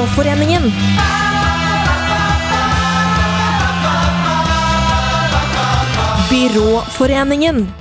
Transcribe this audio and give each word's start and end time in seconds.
Byråforeningen. 0.00 0.62
Byråforeningen. 6.30 7.72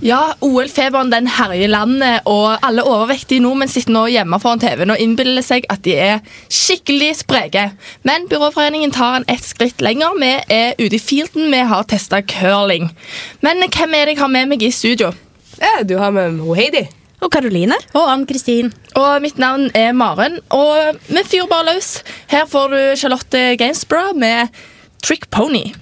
Ja, 0.00 0.34
OL-feberen 0.40 1.10
den 1.10 1.26
herjer 1.26 1.68
landet, 1.68 2.20
og 2.26 2.58
alle 2.66 2.82
overvektige 2.82 3.44
nordmenn 3.44 3.70
sitter 3.70 3.94
nå 3.94 4.08
hjemme 4.10 4.42
foran 4.42 4.58
TV-en 4.58 4.96
og 4.96 5.04
innbiller 5.04 5.46
seg 5.46 5.70
at 5.70 5.86
de 5.86 5.94
er 5.94 6.18
skikkelig 6.50 7.12
spreke. 7.20 7.68
Men 8.02 8.26
Byråforeningen 8.26 8.90
tar 8.90 9.20
en 9.20 9.30
ett 9.30 9.46
skritt 9.46 9.78
lenger. 9.78 10.18
Vi 10.18 10.34
er 10.34 10.74
ute 10.82 10.98
i 10.98 11.02
fielden, 11.02 11.46
vi 11.54 11.62
har 11.62 11.86
testa 11.86 12.24
curling. 12.26 12.90
Men 13.38 13.62
hvem 13.70 13.94
er 13.94 14.10
det 14.10 14.18
jeg 14.18 14.24
har 14.26 14.34
med 14.34 14.50
meg 14.50 14.66
i 14.66 14.74
studio? 14.74 15.14
Ja, 15.62 15.84
du 15.86 15.94
har 16.02 16.10
med 16.10 16.42
ho 16.42 16.58
Heidi. 16.58 16.88
Og 17.20 17.30
Karoline. 17.30 17.74
Og 17.94 18.12
Ann-Kristin. 18.12 18.72
Og 18.94 19.22
mitt 19.22 19.38
navn 19.38 19.70
er 19.74 19.92
Maren, 19.92 20.38
og 20.50 20.98
vi 21.08 21.22
fyrer 21.26 21.50
bare 21.50 21.74
løs. 21.74 22.02
Her 22.30 22.46
får 22.46 22.68
du 22.68 22.80
Charlotte 22.96 23.56
Gainsborough 23.58 24.16
med 24.16 24.48
Trick 25.02 25.30
Pony. 25.30 25.74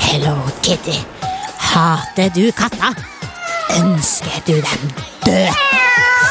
Hello, 0.00 0.36
Kitty. 0.62 0.98
Hater 1.58 2.28
du 2.34 2.50
katter? 2.56 2.94
Ønsker 3.80 4.40
du 4.46 4.52
dem 4.52 4.90
død? 5.26 5.52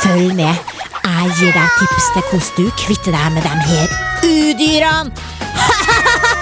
Følg 0.03 0.35
med. 0.35 0.55
Jeg 1.05 1.31
gir 1.39 1.51
deg 1.53 1.69
tips 1.79 2.07
til 2.13 2.23
hvordan 2.31 2.51
du 2.57 2.65
kvitter 2.81 3.11
deg 3.11 3.31
med 3.35 3.41
dem 3.45 3.59
her 3.69 3.87
udyrene. 4.23 5.11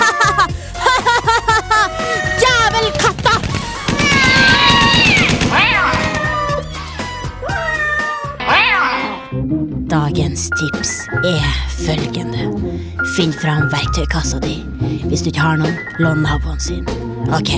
Jævelkatter! 2.74 3.40
Dagens 9.90 10.50
tips 10.60 10.92
er 11.26 11.44
følgende. 11.70 12.48
Finn 13.16 13.34
fram 13.34 13.68
verktøykassa 13.70 14.40
di. 14.42 14.56
Hvis 15.06 15.22
du 15.22 15.30
ikke 15.30 15.44
har 15.44 15.60
noen, 15.62 15.78
lån 16.02 16.24
naboen 16.26 16.60
sin. 16.60 16.88
Ok, 17.30 17.52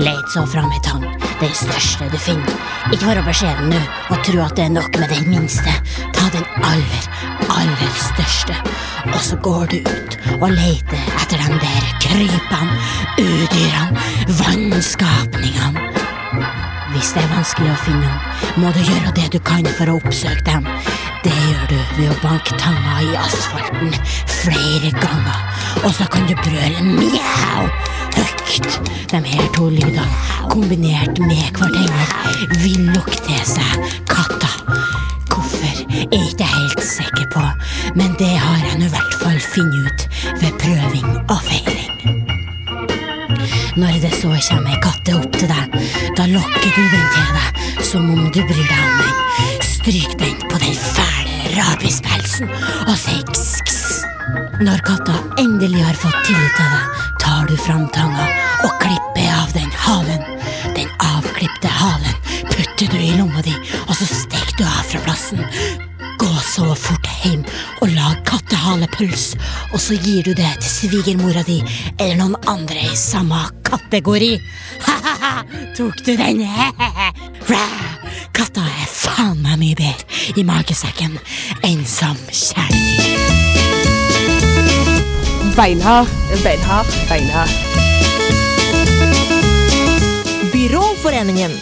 let 0.00 0.32
så 0.32 0.46
fram 0.48 0.72
ei 0.72 0.80
tang. 0.86 1.04
Den 1.42 1.52
største 1.52 2.08
du 2.12 2.16
finner. 2.16 2.56
Ikke 2.92 3.10
vær 3.10 3.20
beskjeden 3.26 3.68
nå 3.74 3.82
og 4.08 4.24
tro 4.24 4.40
at 4.46 4.56
det 4.56 4.68
er 4.70 4.76
nok 4.78 4.96
med 4.96 5.12
den 5.12 5.28
minste. 5.28 5.76
Ta 6.16 6.30
den 6.32 6.46
aller, 6.64 7.10
aller 7.48 7.96
største. 7.98 8.56
Og 9.12 9.20
så 9.20 9.36
går 9.36 9.66
du 9.72 9.76
ut 9.82 10.18
og 10.40 10.50
leter 10.50 11.08
etter 11.20 11.42
de 11.44 11.58
der 11.62 11.88
krypene, 12.04 12.78
udyrene, 13.18 14.06
vannskapningene. 14.40 15.90
Hvis 16.94 17.10
det 17.14 17.24
er 17.24 17.32
vanskelig 17.34 17.72
å 17.72 17.80
finne 17.82 18.06
dem, 18.06 18.62
må 18.62 18.70
du 18.74 18.80
gjøre 18.86 19.14
det 19.16 19.32
du 19.34 19.40
kan 19.42 19.66
for 19.76 19.90
å 19.90 19.98
oppsøke 19.98 20.44
dem. 20.46 20.68
Det 21.24 21.32
gjør 21.32 21.66
du 21.70 21.76
ved 21.96 22.10
å 22.12 22.16
banke 22.20 22.56
tanga 22.60 22.98
i 23.00 23.14
asfalten 23.16 23.94
flere 24.28 24.90
ganger. 24.98 25.38
Og 25.84 25.92
så 25.96 26.04
kan 26.12 26.26
du 26.28 26.34
brøle 26.36 26.82
mjau 26.84 27.62
høyt. 28.18 28.80
De 29.10 29.20
her 29.24 29.46
to 29.54 29.68
lydene, 29.72 30.04
kombinert 30.50 31.18
med 31.22 31.48
hverandre, 31.56 32.06
vil 32.60 32.90
lokke 32.92 33.16
til 33.24 33.40
seg 33.48 33.88
katter. 34.10 34.52
Hvorfor 35.32 35.64
er 35.64 36.04
jeg 36.12 36.28
ikke 36.28 36.50
helt 36.50 36.84
sikker 36.84 37.26
på, 37.32 37.44
men 37.96 38.14
det 38.20 38.34
har 38.36 38.60
jeg 38.68 38.82
nå 38.82 38.90
i 38.90 38.92
hvert 38.92 39.18
fall 39.22 39.40
funnet 39.40 39.88
ut 39.88 40.06
ved 40.42 40.60
prøving 40.60 41.10
og 41.24 41.40
feiling. 41.48 42.24
Når 43.80 44.00
det 44.04 44.12
så 44.20 44.30
kommer 44.50 44.76
ei 44.76 44.82
katte 44.84 45.16
opp 45.18 45.40
til 45.40 45.50
deg, 45.50 45.80
da 46.20 46.28
lokker 46.30 46.70
du 46.76 46.84
den 46.84 47.10
til 47.16 47.32
deg 47.40 47.84
som 47.84 48.10
om 48.12 48.28
du 48.30 48.42
bryr 48.44 48.66
deg 48.68 48.80
om 48.84 48.98
den. 49.02 49.53
Stryk 49.84 50.18
den 50.18 50.36
på 50.50 50.58
den 50.58 50.74
fæle 50.74 51.50
rabispelsen 51.58 52.48
og 52.86 52.94
si 52.96 53.18
ks-ks. 53.28 53.82
Når 54.64 54.80
katta 54.86 55.12
endelig 55.42 55.82
har 55.84 55.98
fått 56.00 56.22
tillit 56.24 56.54
til 56.56 56.70
deg, 56.72 57.02
tar 57.20 57.42
du 57.50 57.52
fram 57.60 57.82
tanga 57.92 58.24
og 58.64 58.78
klipper 58.80 59.26
av 59.28 59.50
den 59.52 59.68
halen. 59.82 60.22
Den 60.72 60.88
avklipte 61.04 61.68
halen 61.68 62.16
putter 62.48 62.88
du 62.94 62.96
i 62.96 63.10
lomma 63.18 63.44
di, 63.44 63.52
og 63.84 63.92
så 63.98 64.08
stikker 64.08 64.56
du 64.56 64.64
av 64.64 64.88
fra 64.88 65.02
plassen. 65.04 65.44
Gå 66.16 66.32
så 66.46 66.70
fort 66.80 67.10
hjem 67.20 67.42
og 67.84 67.92
lag 67.92 68.22
kattehalepøls, 68.24 69.34
og 69.74 69.82
så 69.84 69.98
gir 70.00 70.24
du 70.24 70.32
det 70.32 70.54
til 70.62 70.70
svigermora 70.78 71.44
di 71.44 71.58
eller 71.98 72.22
noen 72.22 72.38
andre 72.48 72.86
i 72.88 72.96
samme 72.96 73.42
kategori. 73.68 74.32
Ha-ha-ha, 74.88 75.44
tok 75.76 76.00
du 76.08 76.14
den? 76.16 76.40
Ra! 77.52 77.93
Katta 78.34 78.64
er 78.66 78.88
faen 78.90 79.40
meg 79.44 79.60
mye 79.60 79.76
bedre 79.78 80.38
i 80.38 80.42
magesekken 80.46 81.18
enn 81.66 81.84
som 81.86 82.18
kjæledyr. 82.30 83.14
Beinhard. 85.54 86.10
Beinhard. 86.42 86.90
Beinhard. 87.08 87.50
Byråforeningen. 90.52 91.54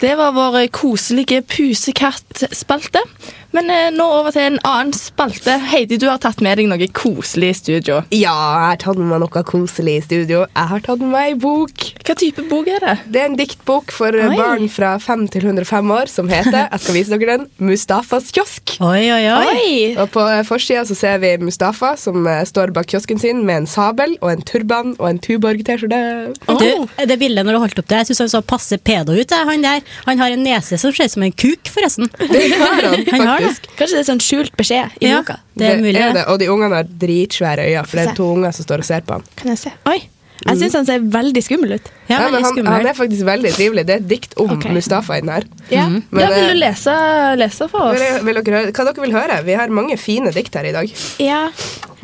Det 0.00 0.14
var 0.16 0.32
vår 0.32 0.66
koselige 0.72 1.42
pusekattspalte. 1.42 3.04
Men 3.54 3.70
eh, 3.70 3.90
nå 3.94 4.04
over 4.18 4.34
til 4.34 4.48
en 4.48 4.56
annen 4.66 4.90
spalte. 4.96 5.54
Heidi, 5.70 5.98
du 6.00 6.08
har 6.10 6.18
tatt 6.22 6.40
med 6.42 6.58
deg 6.58 6.66
noe 6.70 6.88
koselig 6.94 7.52
i 7.52 7.58
studio. 7.58 8.00
Ja, 8.10 8.34
jeg 8.34 8.70
har 8.72 8.80
tatt 8.82 8.98
med 8.98 9.12
meg 9.12 9.22
noe 9.22 9.42
koselig 9.46 9.94
i 10.00 10.02
studio. 10.02 10.40
Jeg 10.48 10.70
har 10.72 10.82
tatt 10.82 11.02
med 11.02 11.12
meg 11.12 11.28
ei 11.30 11.36
bok. 11.38 11.84
Hva 12.04 12.16
type 12.18 12.42
bok 12.50 12.70
er 12.74 12.82
det? 12.82 12.96
Det 13.14 13.22
er 13.22 13.28
en 13.30 13.38
diktbok 13.38 13.94
for 13.94 14.10
Oi. 14.10 14.34
barn 14.34 14.66
fra 14.72 14.96
5 14.98 15.28
til 15.36 15.46
105 15.46 15.92
år 15.94 16.10
som 16.10 16.30
heter 16.30 16.64
jeg 16.64 16.82
skal 16.82 16.96
vise 16.98 17.14
dere 17.14 17.36
den, 17.38 17.46
Mustafas 17.62 18.32
kiosk. 18.34 18.74
Oi, 18.82 19.04
oi, 19.14 19.22
oi. 19.30 19.68
Og 20.02 20.10
På 20.14 20.26
forsida 20.48 20.82
så 20.88 20.96
ser 20.98 21.22
vi 21.22 21.36
Mustafa 21.38 21.94
som 22.00 22.26
eh, 22.26 22.42
står 22.48 22.74
bak 22.74 22.90
kiosken 22.90 23.22
sin 23.22 23.44
med 23.46 23.62
en 23.62 23.70
sabel 23.70 24.16
og 24.20 24.32
en 24.32 24.42
turban 24.42 24.96
og 24.98 25.06
en 25.12 25.22
Tuborg-T-skjorte. 25.22 26.02
Du, 26.58 26.66
det 27.06 27.20
bildet 27.22 27.46
når 27.46 27.54
du 27.54 27.62
holdt 27.68 27.82
opp 27.84 27.90
det, 27.92 28.02
jeg 28.02 28.10
syns 28.10 28.24
han 28.26 28.34
så 28.34 28.42
passe 28.42 28.80
pedo 28.82 29.14
ut. 29.14 29.38
Han 29.46 29.62
der. 29.62 29.86
Han 30.08 30.18
har 30.18 30.34
en 30.34 30.42
nese 30.44 30.78
som 30.80 30.90
ser 30.90 31.06
ut 31.06 31.14
som 31.14 31.24
en 31.26 31.32
kuk, 31.44 31.70
forresten. 31.70 32.10
Det 32.18 32.46
har 32.58 32.82
han, 32.82 33.06
Han 33.12 33.26
har 33.28 33.38
det. 33.40 33.43
Faktisk. 33.44 33.68
Kanskje 33.78 33.98
det 33.98 34.02
er 34.02 34.08
sånn 34.10 34.24
skjult 34.24 34.56
beskjed 34.58 34.98
i 35.00 35.10
Ja, 35.12 35.20
boka. 35.22 35.38
det 35.54 35.68
er 35.70 35.78
mulig. 35.82 36.02
det. 36.18 36.24
Og 36.32 36.38
de 36.42 36.48
ungene 36.52 36.80
har 36.80 36.90
dritsvære 37.04 37.68
øyne, 37.70 37.86
for 37.86 38.00
det 38.00 38.08
er 38.08 38.18
to 38.18 38.26
unger 38.32 38.52
som 38.56 38.66
står 38.68 38.84
og 38.84 38.90
ser 38.90 39.06
på 39.06 39.18
han. 39.18 39.24
Kan 39.36 39.54
jeg 39.54 39.58
se? 39.66 39.72
Oi. 39.90 40.00
Jeg 40.44 40.58
syns 40.60 40.74
han 40.76 40.84
ser 40.84 41.04
veldig 41.14 41.40
skummel 41.46 41.76
ut. 41.78 41.86
Ja, 42.08 42.18
Ja, 42.24 42.28
men 42.28 42.42
han, 42.44 42.66
han 42.66 42.86
er 42.90 42.96
faktisk 42.98 43.24
veldig 43.24 43.52
trivelig. 43.54 43.86
Det 43.86 43.94
er 43.94 44.00
et 44.02 44.08
dikt 44.10 44.34
om 44.42 44.50
okay. 44.58 44.74
Mustafa 44.74 45.16
i 45.16 45.22
den 45.22 45.30
her. 45.32 45.44
Ja. 45.70 45.86
Men, 45.88 46.20
ja, 46.20 46.28
vil 46.34 46.42
eh, 46.42 46.50
du 46.50 46.58
lese, 46.58 46.94
lese 47.40 47.68
for 47.70 47.92
oss? 47.94 48.00
vil, 48.02 48.18
vil 48.26 48.40
dere 48.42 48.58
høre, 48.58 48.72
hva 48.74 48.84
dere 48.90 49.04
vil 49.06 49.14
høre? 49.14 49.38
Vi 49.46 49.56
har 49.56 49.72
mange 49.72 49.96
fine 49.96 50.32
dikt 50.34 50.54
her 50.58 50.68
i 50.68 50.74
dag. 50.76 50.92
ja. 51.22 51.48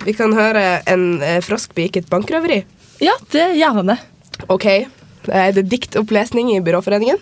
Vi 0.00 0.14
kan 0.16 0.32
høre 0.32 0.80
en 0.88 1.20
eh, 1.20 1.42
frosk 1.44 1.74
begikk 1.76 1.98
et 2.00 2.06
bankrøveri. 2.08 2.62
Ja, 3.04 3.12
det 3.34 3.50
gjerne. 3.58 3.98
Ok, 4.48 4.64
eh, 4.64 4.86
det 5.28 5.60
er 5.60 5.68
diktopplesning 5.74 6.54
i 6.54 6.60
Byråforeningen. 6.64 7.18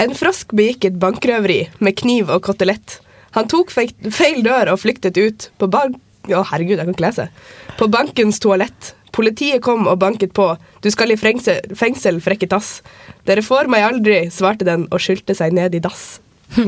En 0.00 0.14
frosk 0.14 0.54
begikk 0.54 0.86
et 0.86 1.00
bankrøveri 1.02 1.64
med 1.82 1.96
kniv 1.98 2.30
og 2.30 2.44
kotelett. 2.46 3.00
Han 3.36 3.50
tok 3.50 3.70
feil, 3.72 4.40
dør 4.44 4.74
og 4.74 4.80
flyktet 4.82 5.18
ut 5.20 5.50
på 5.60 5.68
bank... 5.70 5.98
Å, 6.30 6.42
herregud, 6.50 6.76
jeg 6.76 6.84
kan 6.84 6.94
ikke 6.94 7.06
lese. 7.06 7.28
På 7.78 7.88
bankens 7.90 8.38
toalett. 8.42 8.94
Politiet 9.16 9.62
kom 9.64 9.88
og 9.90 9.98
banket 10.02 10.34
på. 10.36 10.52
Du 10.84 10.90
skal 10.92 11.14
i 11.14 11.18
fengsel, 11.18 11.64
fengsel 11.74 12.20
frekke 12.22 12.46
tass. 12.50 12.80
Dere 13.26 13.42
får 13.42 13.70
meg 13.72 13.86
aldri, 13.86 14.18
svarte 14.30 14.68
den 14.68 14.84
og 14.90 15.02
skylte 15.02 15.34
seg 15.34 15.56
ned 15.56 15.74
i 15.74 15.82
dass. 15.82 16.20
Oi, 16.58 16.64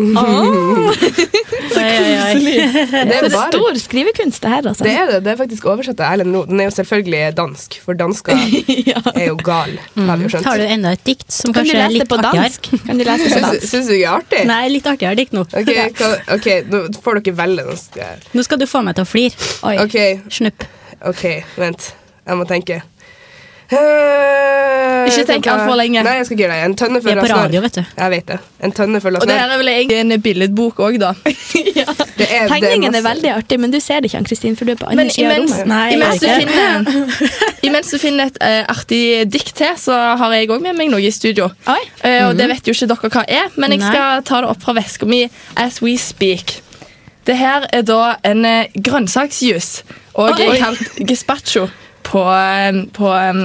så 1.73 1.83
koselig! 1.83 2.55
Det 2.93 3.01
er 3.01 3.07
Det 3.09 3.17
er 3.17 3.27
bare 3.33 3.49
stor 3.51 3.79
skrivekunst, 3.83 4.43
det 4.43 4.51
her. 4.53 4.69
Altså. 4.69 4.85
det 4.85 4.93
er 4.95 5.07
det. 5.11 5.19
Det 5.25 5.33
er 5.33 5.39
faktisk 5.41 5.67
oversatt 5.67 6.01
av 6.03 6.13
Erlend 6.15 6.35
Loe. 6.37 6.47
Den 6.47 6.61
er 6.63 6.69
jo 6.69 6.75
selvfølgelig 6.77 7.23
dansk, 7.39 7.79
for 7.85 7.99
dansker 7.99 8.37
er 9.17 9.27
jo 9.27 9.37
gal, 9.43 9.75
har 9.97 10.21
vi 10.21 10.29
jo 10.29 10.33
skjønt. 10.35 10.47
Har 10.47 10.63
du 10.63 10.67
enda 10.67 10.93
et 10.95 11.05
dikt 11.07 11.27
som 11.33 11.53
Kan 11.53 11.63
kanskje 11.67 11.81
er 11.83 11.97
litt 11.97 12.09
på 12.11 12.21
artigere? 12.21 12.79
Kan 12.87 13.01
du 13.03 13.07
lese 13.09 13.33
på 13.33 13.43
dansk? 13.47 13.67
syns 13.73 13.91
du 13.91 13.97
ikke 13.97 14.05
er 14.05 14.21
artig? 14.21 14.45
Nei, 14.53 14.61
litt 14.77 14.93
artigere 14.93 15.19
dikt 15.19 15.35
nå. 15.37 15.47
Ok, 15.63 15.73
hva, 15.99 16.13
ok, 16.37 16.49
nå 16.71 16.85
får 17.03 17.23
dere 17.23 17.37
velge. 17.43 17.67
Nå 17.67 17.77
skal 17.81 18.31
Nå 18.39 18.47
skal 18.47 18.63
du 18.63 18.69
få 18.71 18.85
meg 18.87 18.99
til 18.99 19.07
å 19.07 19.11
flire. 19.11 19.51
Oi. 19.69 19.77
Okay. 19.87 20.21
Snupp. 20.33 20.69
ok, 21.11 21.27
vent. 21.59 21.93
Jeg 22.23 22.39
må 22.39 22.47
tenke. 22.47 22.83
Ikke 23.73 25.25
tenk 25.29 25.47
alt 25.51 25.65
for 25.67 25.77
lenge. 25.79 26.03
Nei, 26.05 26.15
jeg 26.19 26.27
skal 26.27 26.37
ikke 26.37 26.45
gjøre 26.45 26.57
det. 26.57 26.65
En 26.69 26.75
tønne 26.79 27.01
full 27.03 27.19
av 27.19 27.27
snørr. 27.27 27.39
radio, 27.47 27.61
vet 27.65 27.77
du. 27.79 27.83
Jeg 27.99 28.13
vet 28.13 28.27
det. 28.33 28.39
En 28.69 28.75
tønne 28.77 29.01
full 29.03 29.17
av 29.19 29.25
Og 29.25 29.29
det 29.31 29.37
her 29.39 29.53
er 29.55 29.61
vel 29.61 29.71
egentlig 29.73 29.99
en 30.03 30.15
billedbok 30.27 30.81
òg, 30.87 30.99
da. 31.03 31.11
ja. 31.81 31.87
er- 31.89 32.35
er 32.43 32.49
Tegningen 32.53 32.95
er 32.99 33.05
veldig 33.07 33.33
artig, 33.35 33.59
men 33.63 33.75
du 33.75 33.79
ser 33.83 34.01
det 34.01 34.11
ikke, 34.11 34.21
Ann-Kristin, 34.23 34.57
for 34.59 34.69
du 34.69 34.75
er 34.75 34.81
på 34.83 34.89
andre 34.93 35.09
sida 35.11 35.33
av 35.33 35.43
rommet. 35.43 35.67
Nei, 35.73 35.87
imens, 35.97 36.23
du 36.23 36.29
finner, 36.29 37.47
imens 37.71 37.93
du 37.95 37.99
finner 38.03 38.31
et 38.33 38.41
uh, 38.43 38.73
artig 38.77 39.03
dikt 39.33 39.55
til, 39.63 39.73
så 39.81 39.99
har 40.21 40.37
jeg 40.37 40.51
òg 40.53 40.63
med 40.65 40.79
meg 40.79 40.93
noe 40.93 41.03
i 41.03 41.11
studio. 41.15 41.51
Oi. 41.73 41.81
Eh, 42.07 42.23
og 42.29 42.37
Det 42.39 42.49
vet 42.53 42.71
jo 42.71 42.77
ikke 42.77 42.91
dere 42.95 43.13
hva 43.17 43.25
er, 43.29 43.51
men 43.57 43.77
jeg 43.77 43.83
Nei. 43.85 43.91
skal 43.95 44.23
ta 44.29 44.43
det 44.45 44.53
opp 44.53 44.63
fra 44.63 44.77
veska 44.79 45.09
mi 45.09 45.25
as 45.57 45.81
we 45.83 45.97
speak. 46.01 46.61
Det 47.27 47.37
her 47.39 47.69
er 47.73 47.85
da 47.87 48.17
en 48.27 48.45
eh, 48.49 48.73
grønnsaksjus, 48.75 49.83
og 50.19 50.39
Oi. 50.43 50.57
kalt 50.61 50.99
gazpacho 51.09 51.69
på, 52.13 52.23
eh, 52.29 52.83
på 52.97 53.11
eh, 53.17 53.43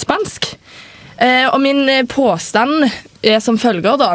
spansk. 0.00 0.50
Eh, 1.20 1.46
og 1.48 1.60
min 1.64 1.84
påstand 2.12 2.88
er 3.24 3.40
som 3.44 3.56
følger, 3.60 3.96
da. 4.00 4.14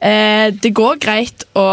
Eh, 0.00 0.50
det 0.56 0.72
går 0.74 0.98
greit 1.02 1.44
å 1.58 1.66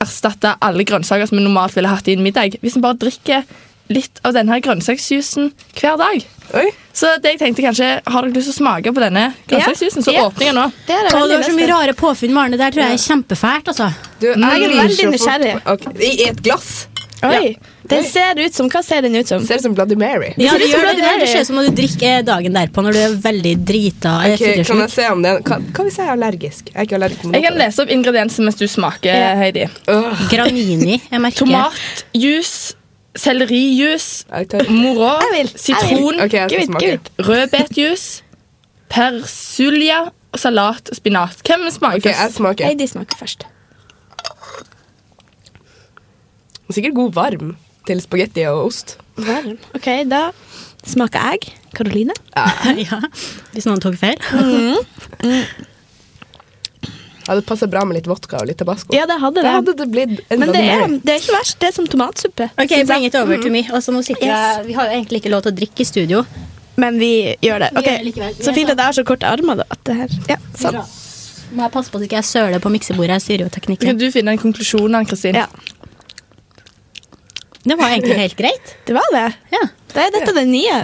erstatte 0.00 0.54
alle 0.64 0.84
grønnsaker 0.88 1.28
som 1.28 1.38
vi 1.38 1.44
normalt 1.44 1.74
ville 1.76 1.90
hatt 1.90 2.08
i 2.08 2.14
en 2.16 2.22
middag, 2.24 2.58
hvis 2.62 2.76
en 2.78 2.84
bare 2.84 2.98
drikker 3.00 3.44
litt 3.90 4.20
av 4.24 4.36
denne 4.36 4.60
grønnsaksjuicen 4.62 5.50
hver 5.80 5.96
dag. 5.98 6.22
Oi. 6.54 6.66
Så 6.94 7.10
det 7.22 7.32
jeg 7.34 7.40
tenkte 7.40 7.62
kanskje, 7.62 7.88
Har 8.06 8.22
dere 8.26 8.34
lyst 8.34 8.48
til 8.50 8.54
å 8.54 8.58
smake 8.58 8.92
på 8.94 9.02
denne 9.02 9.24
grønnsaksjuicen, 9.50 10.02
så 10.06 10.14
Ja. 10.14 10.24
åpner 10.28 10.46
jeg 10.46 10.54
nå. 10.54 10.64
Det 10.86 10.94
er 10.94 11.08
det 11.08 11.14
Å, 11.14 11.26
du 11.26 11.34
har 11.34 11.42
så 11.46 11.54
mye 11.54 11.68
rare 11.70 11.94
påfunn, 11.94 12.32
Marne. 12.34 12.58
Der 12.58 12.70
tror 12.70 12.86
jeg 12.86 12.98
er 12.98 13.04
kjempefælt, 13.04 13.68
altså. 13.70 13.90
Du, 14.20 14.26
jeg 14.26 14.38
Jeg 14.38 14.62
er 14.62 14.76
veldig 14.82 15.10
nysgjerrig. 15.14 15.54
Okay. 15.66 15.92
I 16.06 16.28
et 16.28 16.42
glass. 16.42 16.86
Oi, 17.26 17.56
Den 17.90 18.04
ser 18.08 18.38
ut 18.40 18.54
som 18.56 18.68
Hva 18.72 18.80
ser 18.84 19.02
den 19.04 19.16
ut 19.18 19.28
som? 19.28 19.42
Ser 19.44 19.60
ut 19.60 19.64
som 19.66 19.74
Bloody 19.76 19.96
Mary. 19.98 20.30
Ja, 20.40 20.54
det 20.56 20.70
gjør 20.70 20.86
det. 20.86 20.94
Bloody 20.96 21.20
Det 21.20 21.28
ser 21.28 21.44
ut 21.44 21.48
som 21.50 21.58
når 21.60 21.68
du 21.68 21.76
drikker 21.82 22.14
eh, 22.18 22.22
dagen 22.24 22.56
derpå 22.56 22.84
når 22.86 22.96
du 22.96 23.00
er 23.02 23.16
veldig 23.26 23.52
drita. 23.68 24.14
Okay, 24.30 24.64
kan 24.64 24.82
jeg 24.84 24.90
se 24.94 25.08
om 25.12 25.22
det 25.24 25.34
Kan, 25.48 25.66
kan 25.76 25.88
vi 25.88 25.94
si 25.94 26.00
jeg 26.00 26.08
er 26.08 26.14
allergisk? 26.16 26.70
Jeg 26.72 26.78
er 26.78 26.88
ikke 26.88 26.98
allergisk 27.00 27.24
mot 27.26 27.36
Jeg 27.36 27.46
kan 27.46 27.58
lese 27.60 27.84
opp 27.84 27.92
ingrediensene 27.96 28.48
mens 28.48 28.60
du 28.60 28.66
smaker, 28.70 29.10
Ja. 29.12 29.34
Heidi. 29.40 29.66
Uh. 29.88 30.24
Granini, 30.32 31.00
jeg 31.10 31.20
merker. 31.20 31.44
Tomatjus, 31.44 32.54
sellerijus, 33.16 34.08
Jeg 34.30 34.48
vil, 34.48 35.36
jeg 35.36 35.48
sitron, 35.60 36.20
okay, 36.24 36.98
rødbetjus, 37.18 38.08
persilja 38.90 40.02
og 40.30 40.38
salat 40.38 40.90
og 40.90 40.96
spinat. 40.96 41.40
Hvem 41.46 41.68
smaker 41.74 41.98
Ok, 41.98 42.04
jeg 42.06 42.16
først? 42.16 42.36
smaker. 42.36 42.64
Heidi 42.70 42.86
smaker 42.86 43.18
først. 43.18 43.46
Er 46.70 46.76
Sikkert 46.76 46.94
god 46.94 47.12
varm 47.16 47.56
til 47.88 48.00
spagetti 48.04 48.44
og 48.50 48.68
ost. 48.70 48.96
Varm. 49.18 49.56
Ok, 49.74 49.88
da 50.08 50.30
smaker 50.86 51.32
jeg. 51.32 51.50
Karoline. 51.74 52.14
ja, 52.86 53.00
hvis 53.54 53.66
noen 53.68 53.82
tok 53.82 53.96
feil. 53.98 54.16
Ja, 57.28 57.34
det 57.36 57.44
passer 57.46 57.68
bra 57.70 57.82
med 57.86 57.94
litt 57.98 58.08
vodka 58.10 58.40
og 58.40 58.48
litt 58.48 58.58
tabasco. 58.58 58.90
Ja, 58.96 59.04
det 59.06 59.18
hadde 59.22 59.42
det. 59.44 59.50
hadde 59.54 59.74
det 59.78 59.86
blitt 59.92 60.14
en 60.32 60.40
Men 60.40 60.50
det 60.54 60.62
er, 60.66 60.86
det 61.04 61.12
er 61.14 61.20
ikke 61.20 61.34
verst. 61.36 61.58
Det 61.62 61.68
er 61.68 61.74
som 61.76 61.86
tomatsuppe. 61.90 62.48
Ok, 62.58 62.72
bring 62.88 63.04
it 63.06 63.14
over 63.20 63.38
to 63.42 63.52
me. 63.54 63.62
Og 63.70 63.82
nå 63.94 64.02
sitter 64.06 64.24
Yes. 64.26 64.56
jeg, 64.56 64.66
Vi 64.70 64.78
har 64.78 64.88
jo 64.88 64.96
egentlig 64.96 65.20
ikke 65.22 65.30
lov 65.34 65.44
til 65.44 65.52
å 65.52 65.56
drikke 65.60 65.84
i 65.84 65.86
studio. 65.90 66.24
Men 66.80 66.98
vi 66.98 67.10
gjør 67.44 67.66
det. 67.66 67.68
Vi 67.76 67.78
Ok, 67.82 67.90
gjør 68.16 68.24
det 68.24 68.44
Så 68.46 68.54
fint 68.56 68.70
sånn. 68.70 68.72
at 68.72 68.78
jeg 68.78 68.86
har 68.88 68.96
så 68.98 69.04
korte 69.04 69.28
armer. 69.30 69.60
Da, 69.60 69.64
at 69.70 69.84
det 69.84 69.96
her. 70.00 70.16
Ja, 70.32 70.36
sånn. 70.58 70.80
Må 71.52 71.62
jeg 71.66 71.72
passe 71.74 71.90
på 71.92 71.98
at 72.00 72.06
ikke 72.08 72.18
jeg 72.18 72.24
søler 72.30 72.58
på 72.62 72.70
miksebordet. 72.72 73.18
Jeg 73.18 73.22
styrer 73.26 73.44
jo 73.44 73.50
Kan 73.50 73.60
teknikken. 73.60 73.98
du 73.98 74.10
finne 74.10 74.28
en 74.34 74.38
konklusjon, 74.38 74.94
Ann-Kristin? 74.96 75.34
Ja, 75.34 75.46
Det 77.64 77.76
var 77.76 77.92
egentlig 77.92 78.16
helt 78.20 78.38
greit. 78.38 78.74
det 78.88 78.96
var 78.96 79.12
det. 79.14 79.28
Ja. 79.52 79.66
Det 79.92 80.06
er 80.06 80.16
dette 80.18 80.34
det 80.36 80.48
nye. 80.48 80.80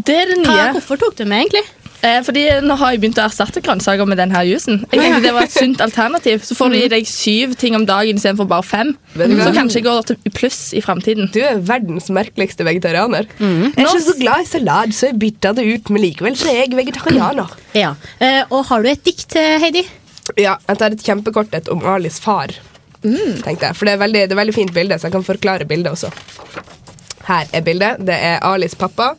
Det 0.00 0.16
er 0.16 0.30
det 0.30 0.40
Hva, 0.44 0.54
nye. 0.54 0.72
hvorfor 0.78 1.00
tok 1.00 1.16
du 1.18 1.24
med, 1.26 1.44
egentlig? 1.46 1.66
Eh, 2.00 2.22
fordi 2.24 2.46
Nå 2.64 2.76
har 2.80 2.94
jeg 2.94 3.02
begynt 3.02 3.18
å 3.20 3.26
erstatte 3.26 3.60
grønnsaker 3.64 4.08
med 4.08 4.16
denne 4.20 4.40
jusen. 4.48 4.78
Jeg 4.88 5.02
tenkte 5.02 5.20
det 5.26 5.32
var 5.36 5.44
et 5.44 5.52
sunt 5.52 5.82
alternativ. 5.84 6.40
Så 6.46 6.56
får 6.56 6.72
du 6.72 6.78
i 6.78 6.86
deg 6.92 7.08
syv 7.08 7.52
ting 7.60 7.76
om 7.76 7.84
dagen 7.88 8.16
istedenfor 8.16 8.48
bare 8.48 8.64
fem. 8.64 8.94
Vet 9.12 9.28
du 9.28 9.36
hva? 9.36 9.50
Så 9.50 9.56
kanskje 9.58 9.80
jeg 9.80 9.86
går 9.88 10.08
til 10.08 10.32
pluss 10.32 10.60
i 10.76 10.80
framtiden. 10.84 11.28
Du 11.34 11.40
er 11.44 11.60
verdens 11.60 12.08
merkeligste 12.14 12.64
vegetarianer. 12.64 13.28
Mm. 13.36 13.74
Jeg 13.74 13.84
er 13.84 13.90
ikke 13.90 14.06
så 14.06 14.16
glad 14.22 14.46
i 14.46 14.48
salat, 14.48 14.96
så 14.96 15.10
jeg 15.10 15.20
bytta 15.20 15.52
det 15.58 15.66
ut, 15.68 15.92
men 15.92 16.04
likevel 16.06 16.38
så 16.40 16.48
er 16.54 16.62
jeg 16.62 16.78
vegetarianer. 16.78 17.52
Ja. 17.76 17.92
Eh, 18.22 18.42
og 18.48 18.64
har 18.70 18.80
du 18.86 18.88
et 18.94 19.04
dikt, 19.04 19.36
eh, 19.36 19.58
Heidi? 19.60 19.84
Ja, 20.38 20.56
Jeg 20.68 20.78
tar 20.78 20.94
et 20.94 21.04
kjempekort 21.04 21.52
et 21.58 21.68
om 21.68 21.84
Alis 21.84 22.20
far. 22.22 22.54
Mm. 23.04 23.40
tenkte 23.42 23.70
jeg. 23.70 23.76
For 23.78 23.88
det 23.88 23.96
er, 23.96 24.02
veldig, 24.04 24.22
det 24.28 24.36
er 24.36 24.42
veldig 24.42 24.56
fint 24.56 24.74
bilde, 24.76 24.98
så 24.98 25.08
jeg 25.08 25.16
kan 25.16 25.26
forklare 25.26 25.68
bildet 25.68 25.94
også. 25.94 26.10
Her 27.28 27.50
er 27.52 27.64
bildet. 27.64 28.00
Det 28.06 28.16
er 28.16 28.40
Alis 28.46 28.76
pappa 28.78 29.14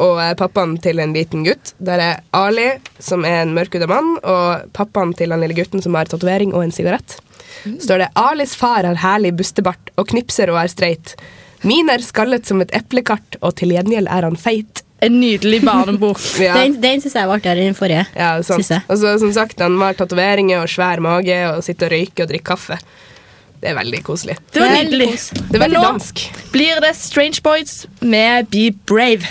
og 0.00 0.20
eh, 0.22 0.32
pappaen 0.38 0.76
til 0.80 1.02
en 1.02 1.12
liten 1.16 1.44
gutt. 1.44 1.74
Der 1.82 2.00
er 2.00 2.22
Ali, 2.36 2.70
som 3.02 3.26
er 3.28 3.42
en 3.42 3.52
mørkhuda 3.56 3.88
mann, 3.90 4.14
og 4.22 4.72
pappaen 4.76 5.12
til 5.18 5.34
den 5.34 5.42
lille 5.44 5.56
gutten 5.58 5.84
som 5.84 5.98
har 5.98 6.08
tatovering 6.08 6.54
og 6.54 6.64
en 6.64 6.74
sigarett. 6.74 7.18
Så 7.62 7.84
står 7.84 8.04
det 8.04 8.12
Alis 8.18 8.54
far 8.58 8.86
har 8.88 8.98
herlig 9.02 9.34
bustebart 9.38 9.92
og 10.00 10.08
knipser 10.10 10.50
og 10.50 10.62
er 10.62 10.72
streit. 10.72 11.16
Min 11.62 11.90
er 11.92 12.02
skallet 12.02 12.48
som 12.48 12.62
et 12.62 12.72
eplekart, 12.74 13.36
og 13.40 13.54
til 13.60 13.74
gjengjeld 13.74 14.10
er 14.10 14.26
han 14.26 14.38
feit. 14.40 14.81
En 15.02 15.16
nydelig 15.20 15.60
barnebok. 15.66 16.20
Ja. 16.42 16.54
Den, 16.60 16.76
den 16.82 17.00
syns 17.02 17.14
jeg 17.18 17.26
var 17.28 17.40
artigere 17.40 17.62
enn 17.64 17.72
den 17.72 17.78
forrige. 17.78 18.04
Ja, 18.14 18.32
det 18.38 18.46
er 18.46 18.62
sant. 18.62 18.88
Og 18.90 18.98
så 19.02 19.14
som 19.22 19.32
sagt, 19.34 19.60
han 19.62 19.78
har 19.82 19.96
tatoveringer 19.98 20.62
og 20.62 20.70
svær 20.70 21.02
mage 21.02 21.38
og 21.50 21.62
sitter 21.66 21.90
og 21.90 21.96
røyker 21.96 22.26
og 22.26 22.30
drikker 22.32 22.52
kaffe. 22.54 22.78
Det 23.62 23.70
er 23.70 23.76
veldig 23.78 24.00
koselig. 24.02 24.34
Det 24.50 24.58
var 24.62 24.72
Veldig 24.74 24.90
nydelig. 24.90 25.10
kos. 25.12 25.26
Det 25.30 25.42
er 25.42 25.46
veldig 25.46 25.60
veldig 25.62 25.78
nå 25.78 25.84
dansk. 25.86 26.22
blir 26.54 26.80
det 26.82 26.92
Strange 26.98 27.42
Boys 27.46 27.74
med 28.00 28.48
Be 28.50 28.64
Brave. 28.90 29.28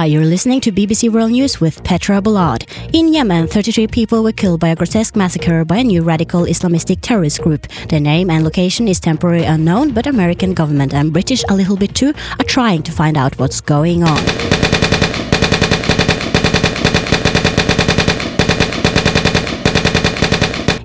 Hi, 0.00 0.06
you're 0.06 0.24
listening 0.24 0.62
to 0.62 0.72
BBC 0.72 1.12
World 1.12 1.32
News 1.32 1.60
with 1.60 1.84
Petra 1.84 2.22
Balad. 2.22 2.64
In 2.94 3.12
Yemen, 3.12 3.46
33 3.46 3.86
people 3.88 4.22
were 4.22 4.32
killed 4.32 4.58
by 4.58 4.68
a 4.68 4.74
grotesque 4.74 5.14
massacre 5.14 5.62
by 5.62 5.76
a 5.76 5.84
new 5.84 6.02
radical 6.02 6.46
Islamistic 6.46 7.02
terrorist 7.02 7.42
group. 7.42 7.68
Their 7.90 8.00
name 8.00 8.30
and 8.30 8.42
location 8.42 8.88
is 8.88 8.98
temporarily 8.98 9.44
unknown, 9.44 9.92
but 9.92 10.06
American 10.06 10.54
government 10.54 10.94
and 10.94 11.12
British 11.12 11.44
a 11.50 11.54
little 11.54 11.76
bit 11.76 11.94
too 11.94 12.14
are 12.38 12.46
trying 12.46 12.82
to 12.84 12.92
find 12.92 13.18
out 13.18 13.38
what's 13.38 13.60
going 13.60 14.02
on. 14.02 14.59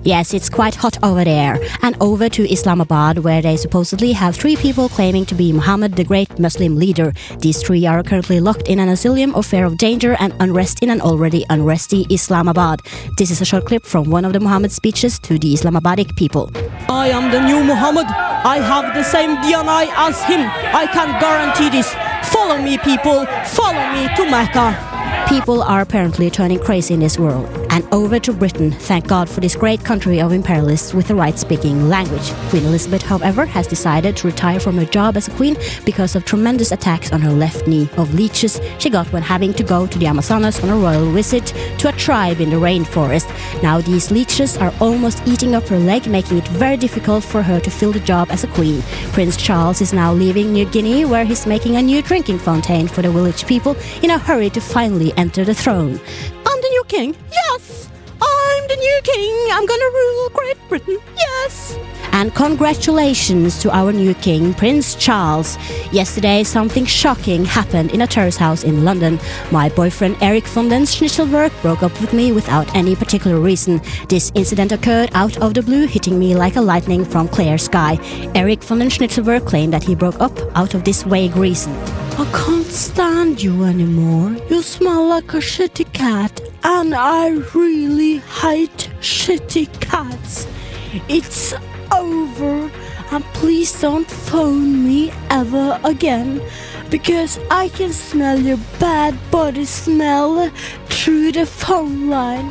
Yes, 0.06 0.32
it's 0.32 0.48
quite 0.48 0.76
hot 0.76 0.96
over 1.02 1.24
there. 1.24 1.58
And 1.82 1.96
over 2.00 2.28
to 2.28 2.48
Islamabad, 2.48 3.18
where 3.18 3.42
they 3.42 3.56
supposedly 3.56 4.12
have 4.12 4.36
three 4.36 4.54
people 4.54 4.88
claiming 4.88 5.26
to 5.26 5.34
be 5.34 5.52
Muhammad, 5.52 5.96
the 5.96 6.04
great 6.04 6.38
Muslim 6.38 6.76
leader. 6.76 7.12
These 7.40 7.60
three 7.64 7.84
are 7.86 8.04
currently 8.04 8.38
locked 8.38 8.68
in 8.68 8.78
an 8.78 8.88
asylum 8.88 9.34
of 9.34 9.46
fear 9.46 9.64
of 9.64 9.78
danger 9.78 10.14
and 10.20 10.32
unrest 10.38 10.80
in 10.84 10.90
an 10.90 11.00
already 11.00 11.44
unresty 11.50 12.06
Islamabad. 12.08 12.82
This 13.18 13.32
is 13.32 13.40
a 13.40 13.44
short 13.44 13.66
clip 13.66 13.84
from 13.84 14.08
one 14.08 14.24
of 14.24 14.32
the 14.32 14.38
Muhammad 14.38 14.70
speeches 14.70 15.18
to 15.26 15.40
the 15.40 15.52
Islamabadic 15.52 16.14
people. 16.14 16.52
I 16.88 17.08
am 17.08 17.32
the 17.32 17.40
new 17.40 17.64
Muhammad. 17.64 18.06
I 18.06 18.58
have 18.58 18.94
the 18.94 19.02
same 19.02 19.36
DNA 19.38 19.90
as 19.90 20.22
him. 20.22 20.42
I 20.72 20.86
can 20.86 21.20
guarantee 21.20 21.68
this. 21.68 21.92
Follow 22.30 22.58
me, 22.62 22.78
people. 22.78 23.26
Follow 23.44 23.92
me 23.92 24.06
to 24.14 24.30
Mecca. 24.30 24.95
People 25.28 25.60
are 25.62 25.80
apparently 25.80 26.30
turning 26.30 26.58
crazy 26.58 26.94
in 26.94 27.00
this 27.00 27.18
world. 27.18 27.48
And 27.70 27.84
over 27.92 28.18
to 28.20 28.32
Britain, 28.32 28.70
thank 28.70 29.06
God 29.06 29.28
for 29.28 29.40
this 29.40 29.54
great 29.54 29.84
country 29.84 30.18
of 30.18 30.32
imperialists 30.32 30.94
with 30.94 31.08
the 31.08 31.14
right 31.14 31.38
speaking 31.38 31.90
language. 31.90 32.32
Queen 32.48 32.64
Elizabeth, 32.64 33.02
however, 33.02 33.44
has 33.44 33.66
decided 33.66 34.16
to 34.16 34.28
retire 34.28 34.60
from 34.60 34.78
her 34.78 34.86
job 34.86 35.14
as 35.14 35.28
a 35.28 35.32
queen 35.32 35.58
because 35.84 36.16
of 36.16 36.24
tremendous 36.24 36.72
attacks 36.72 37.12
on 37.12 37.20
her 37.20 37.32
left 37.32 37.66
knee 37.66 37.90
of 37.98 38.14
leeches 38.14 38.60
she 38.78 38.88
got 38.88 39.12
when 39.12 39.22
having 39.22 39.52
to 39.54 39.62
go 39.62 39.86
to 39.86 39.98
the 39.98 40.06
Amazonas 40.06 40.62
on 40.62 40.70
a 40.70 40.76
royal 40.76 41.10
visit 41.10 41.46
to 41.80 41.88
a 41.90 41.92
tribe 41.92 42.40
in 42.40 42.48
the 42.48 42.56
rainforest. 42.56 43.26
Now, 43.62 43.82
these 43.82 44.10
leeches 44.10 44.56
are 44.56 44.72
almost 44.80 45.20
eating 45.26 45.54
up 45.54 45.66
her 45.66 45.78
leg, 45.78 46.06
making 46.06 46.38
it 46.38 46.48
very 46.48 46.78
difficult 46.78 47.24
for 47.24 47.42
her 47.42 47.60
to 47.60 47.70
fill 47.70 47.92
the 47.92 48.00
job 48.00 48.28
as 48.30 48.44
a 48.44 48.48
queen. 48.48 48.80
Prince 49.12 49.36
Charles 49.36 49.82
is 49.82 49.92
now 49.92 50.14
leaving 50.14 50.52
New 50.52 50.64
Guinea, 50.64 51.04
where 51.04 51.26
he's 51.26 51.46
making 51.46 51.76
a 51.76 51.82
new 51.82 52.00
drinking 52.00 52.38
fountain 52.38 52.88
for 52.88 53.02
the 53.02 53.10
village 53.10 53.46
people 53.46 53.76
in 54.02 54.10
a 54.10 54.18
hurry 54.18 54.48
to 54.48 54.62
finally 54.62 54.95
enter 55.16 55.44
the 55.44 55.54
throne. 55.54 56.00
I'm 56.46 56.60
the 56.62 56.68
new 56.70 56.84
king. 56.88 57.16
Yes. 57.30 57.88
I'm 58.20 58.68
the 58.68 58.76
new 58.76 59.00
king. 59.02 59.34
I'm 59.52 59.66
gonna 59.66 59.90
rule 59.92 60.28
Great 60.30 60.56
Britain. 60.68 60.98
Yes. 61.16 61.78
And 62.12 62.34
congratulations 62.34 63.58
to 63.60 63.70
our 63.76 63.92
new 63.92 64.14
king, 64.14 64.54
Prince 64.54 64.94
Charles. 64.94 65.58
Yesterday, 65.92 66.44
something 66.44 66.86
shocking 66.86 67.44
happened 67.44 67.92
in 67.92 68.00
a 68.00 68.06
terrace 68.06 68.38
house 68.38 68.64
in 68.64 68.84
London. 68.84 69.20
My 69.52 69.68
boyfriend 69.68 70.16
Eric 70.22 70.46
von 70.46 70.70
den 70.70 70.84
Schnitzelberg 70.84 71.52
broke 71.60 71.82
up 71.82 71.92
with 72.00 72.14
me 72.14 72.32
without 72.32 72.74
any 72.74 72.96
particular 72.96 73.38
reason. 73.38 73.82
This 74.08 74.32
incident 74.34 74.72
occurred 74.72 75.10
out 75.12 75.36
of 75.42 75.52
the 75.52 75.62
blue, 75.62 75.86
hitting 75.86 76.18
me 76.18 76.34
like 76.34 76.56
a 76.56 76.62
lightning 76.62 77.04
from 77.04 77.28
clear 77.28 77.58
sky. 77.58 77.98
Eric 78.34 78.62
von 78.62 78.78
den 78.78 78.88
Schnitzelberg 78.88 79.44
claimed 79.44 79.74
that 79.74 79.84
he 79.84 79.94
broke 79.94 80.18
up 80.18 80.38
out 80.56 80.72
of 80.72 80.84
this 80.84 81.02
vague 81.02 81.36
reason. 81.36 81.74
I 82.18 82.24
can't 82.32 82.64
stand 82.64 83.42
you 83.42 83.64
anymore. 83.64 84.30
You 84.48 84.62
smell 84.62 85.06
like 85.06 85.34
a 85.34 85.36
shitty 85.36 85.92
cat, 85.92 86.40
and 86.64 86.94
I 86.94 87.28
really 87.54 88.20
hate 88.40 88.90
shitty 89.00 89.66
cats. 89.80 90.46
It's 91.10 91.52
over, 91.92 92.70
and 93.10 93.22
please 93.34 93.78
don't 93.82 94.10
phone 94.10 94.82
me 94.82 95.12
ever 95.28 95.78
again. 95.84 96.40
Because 96.88 97.38
I 97.50 97.68
can 97.68 97.92
smell 97.92 98.40
your 98.40 98.60
bad 98.80 99.14
body 99.30 99.66
smell 99.66 100.50
through 100.86 101.32
the 101.32 101.44
phone 101.44 102.08
line. 102.08 102.50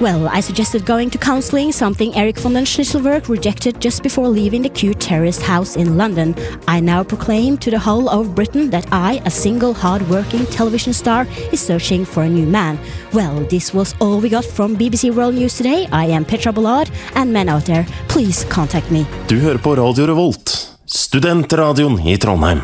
Well, 0.00 0.28
I 0.28 0.40
suggested 0.40 0.86
going 0.86 1.10
to 1.10 1.18
counseling, 1.18 1.72
something 1.72 2.14
Eric 2.14 2.38
von 2.38 2.54
den 2.54 2.64
Schnitzelwerk 2.64 3.28
rejected 3.28 3.82
just 3.82 4.02
before 4.02 4.28
leaving 4.28 4.62
the 4.62 4.70
cute 4.70 4.98
terraced 4.98 5.42
house 5.42 5.76
in 5.76 5.98
London. 5.98 6.34
I 6.66 6.80
now 6.80 7.04
proclaim 7.04 7.58
to 7.58 7.70
the 7.70 7.78
whole 7.78 8.08
of 8.08 8.34
Britain 8.34 8.70
that 8.70 8.86
I, 8.90 9.20
a 9.26 9.30
single 9.30 9.74
hard-working 9.74 10.46
television 10.46 10.94
star, 10.94 11.26
is 11.52 11.60
searching 11.60 12.06
for 12.06 12.22
a 12.22 12.28
new 12.30 12.46
man. 12.46 12.78
Well, 13.12 13.44
this 13.50 13.74
was 13.74 13.94
all 14.00 14.20
we 14.20 14.30
got 14.30 14.46
from 14.46 14.74
BBC 14.74 15.14
World 15.14 15.34
News 15.34 15.58
today. 15.58 15.86
I 15.92 16.06
am 16.06 16.24
Petra 16.24 16.52
Ballard, 16.52 16.90
and 17.14 17.30
men 17.30 17.50
out 17.50 17.66
there, 17.66 17.84
please 18.08 18.46
contact 18.48 18.90
me. 18.90 19.04
Du 19.28 19.38
hører 19.40 19.58
på 19.58 19.74
Radio 19.74 20.06
Revolt, 20.06 20.68
studentradioen 20.86 22.00
i 22.06 22.16
Trondheim. 22.16 22.60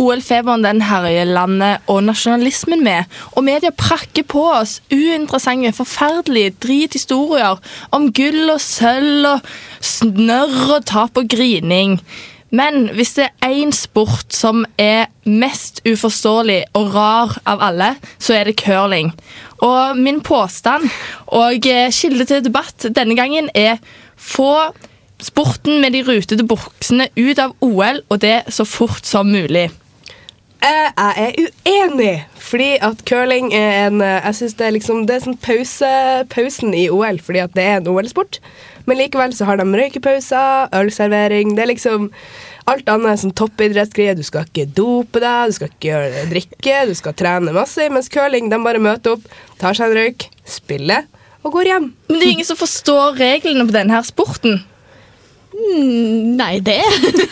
OL-feberen 0.00 0.64
den 0.64 0.82
herjer 0.88 1.28
landet 1.28 1.84
og 1.90 2.02
nasjonalismen 2.08 2.82
med, 2.84 3.10
og 3.32 3.46
media 3.46 3.70
prakker 3.70 4.26
på 4.26 4.42
oss 4.50 4.80
uinteressante, 4.92 5.74
forferdelige 5.76 6.54
drithistorier 6.64 7.60
om 7.94 8.10
gull 8.14 8.54
og 8.54 8.62
sølv 8.62 9.28
og 9.36 9.50
snørr 9.84 10.78
og 10.78 10.86
tap 10.90 11.20
og 11.20 11.28
grining. 11.30 11.98
Men 12.54 12.88
hvis 12.94 13.16
det 13.16 13.28
er 13.42 13.50
én 13.50 13.72
sport 13.74 14.34
som 14.34 14.62
er 14.78 15.08
mest 15.26 15.80
uforståelig 15.88 16.60
og 16.78 16.92
rar 16.94 17.34
av 17.50 17.62
alle, 17.66 17.94
så 18.22 18.36
er 18.38 18.50
det 18.50 18.60
curling. 18.60 19.10
Og 19.64 19.98
min 19.98 20.20
påstand 20.22 20.86
og 21.34 21.66
eh, 21.66 21.90
kilde 21.90 22.26
til 22.28 22.44
debatt 22.44 22.86
denne 22.94 23.16
gangen 23.18 23.50
er 23.54 23.80
få 24.14 24.70
sporten 25.24 25.80
med 25.82 25.96
de 25.96 26.04
rutete 26.06 26.46
buksene 26.46 27.08
ut 27.16 27.40
av 27.40 27.56
OL, 27.64 28.02
og 28.08 28.20
det 28.22 28.44
så 28.54 28.66
fort 28.68 29.06
som 29.08 29.30
mulig. 29.32 29.70
Eh, 30.64 30.90
Jeg 30.96 31.24
er 31.24 31.50
uenig, 31.68 32.12
fordi 32.40 32.70
at 32.80 33.02
curling 33.04 33.50
er 33.52 33.86
en 33.86 34.00
eh, 34.00 34.20
Jeg 34.24 34.34
synes 34.38 34.54
det 34.56 34.66
er 34.66 34.72
liksom 34.78 35.02
Det 35.06 35.16
er 35.16 35.24
sånn 35.26 35.40
pause, 35.44 35.90
pausen 36.32 36.72
i 36.76 36.86
OL, 36.88 37.18
fordi 37.20 37.42
at 37.44 37.52
det 37.56 37.66
er 37.68 37.80
en 37.82 37.90
OL-sport. 37.92 38.38
Men 38.88 38.96
likevel 39.00 39.34
så 39.36 39.44
har 39.48 39.60
de 39.60 39.66
røykepauser, 39.68 40.72
ølservering 40.72 41.52
Det 41.54 41.64
er 41.66 41.72
liksom 41.74 42.10
alt 42.64 42.88
annet 42.88 43.20
sånn 43.20 43.34
toppidrettsgreier. 43.36 44.16
Du 44.16 44.24
skal 44.24 44.46
ikke 44.48 44.64
dope 44.72 45.20
deg, 45.20 45.50
du 45.50 45.56
skal 45.58 45.68
ikke 45.68 45.90
gjøre 45.90 46.22
drikke, 46.30 46.78
du 46.88 46.94
skal 46.96 47.12
trene 47.12 47.52
masse. 47.52 47.90
Mens 47.92 48.08
curling, 48.08 48.48
de 48.48 48.56
bare 48.64 48.80
møter 48.80 49.18
opp, 49.18 49.26
tar 49.60 49.76
seg 49.76 49.92
en 49.92 49.98
røyk, 50.00 50.30
spiller 50.48 51.04
og 51.44 51.58
går 51.58 51.68
hjem. 51.68 51.90
Men 52.08 52.16
det 52.16 52.24
er 52.24 52.32
ingen 52.38 52.48
som 52.48 52.56
forstår 52.56 53.18
reglene 53.20 53.68
på 53.68 53.76
denne 53.76 53.92
her 53.92 54.06
sporten. 55.54 56.36
Nei, 56.36 56.60
det 56.60 56.82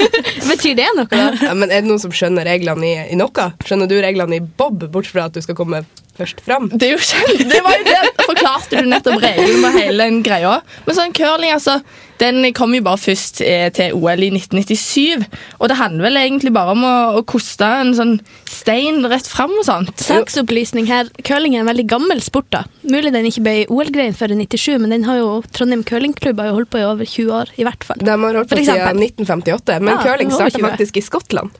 Betyr 0.51 0.75
det 0.77 0.89
noe, 0.97 1.07
da? 1.11 1.33
Ja, 1.41 1.55
men 1.55 1.71
er 1.71 1.83
det 1.83 1.89
noen 1.89 2.01
som 2.01 2.13
skjønner 2.13 2.45
reglene 2.47 2.87
i, 2.87 2.95
i 3.13 3.17
noe? 3.19 3.49
Skjønner 3.65 3.89
du 3.91 3.97
reglene 4.03 4.37
i 4.39 4.41
bob, 4.41 4.85
bortsett 4.93 5.13
fra 5.17 5.27
at 5.27 5.35
du 5.35 5.43
skal 5.43 5.57
komme 5.59 5.83
først 6.19 6.41
fram? 6.45 6.69
Det 6.73 6.89
er 6.89 6.95
jo 6.97 7.03
kjent, 7.03 7.45
det 7.51 7.61
var 7.65 7.79
jo 7.79 7.85
det. 7.89 7.99
Forklarte 8.27 8.83
du 8.83 8.89
nettopp 8.91 9.23
reglene 9.23 9.61
med 9.63 9.79
hele 9.81 10.09
den 10.09 10.23
greia. 10.27 10.61
Men 10.87 10.99
sånn 10.99 11.15
curling, 11.17 11.55
altså, 11.57 11.81
den 12.21 12.45
kom 12.57 12.75
jo 12.77 12.83
bare 12.85 13.01
først 13.01 13.41
eh, 13.45 13.69
til 13.75 13.97
OL 13.97 14.23
i 14.23 14.31
1997. 14.35 15.25
Og 15.59 15.71
det 15.71 15.79
handler 15.81 16.07
vel 16.09 16.21
egentlig 16.21 16.53
bare 16.55 16.75
om 16.77 16.85
å, 16.87 16.95
å 17.19 17.23
koste 17.29 17.67
en 17.83 17.95
sånn 17.97 18.15
stein 18.51 19.03
rett 19.11 19.27
fram 19.29 19.55
og 19.59 19.67
sånt. 19.67 19.95
Saksopplysning 20.03 20.87
her. 20.91 21.11
Curling 21.27 21.57
er 21.57 21.65
en 21.65 21.71
veldig 21.73 21.87
gammel 21.91 22.23
sport. 22.25 22.51
da. 22.55 22.65
Mulig 22.87 23.15
den 23.15 23.29
ikke 23.31 23.45
ble 23.47 23.57
OL-greien 23.73 24.17
før 24.19 24.35
i 24.35 24.39
97, 24.45 24.79
men 24.83 24.95
den 24.95 25.09
har 25.09 25.21
jo 25.21 25.33
Trondheim 25.55 25.83
curlingklubb 25.89 26.41
har 26.43 26.53
jo 26.53 26.61
holdt 26.61 26.73
på 26.73 26.83
i 26.83 26.87
over 26.87 27.09
20 27.09 27.35
år. 27.41 27.53
i 27.57 27.67
hvert 27.67 27.85
fall. 27.87 28.01
De 28.03 28.11
har 28.11 28.39
holdt 28.39 28.53
på 28.53 28.63
siden 28.63 29.03
1958, 29.03 29.81
men 29.83 29.95
Ja, 29.97 30.01
curling 30.07 30.33
starta 30.35 30.63
faktisk 30.69 31.01
i 31.01 31.05
Skottland. 31.05 31.51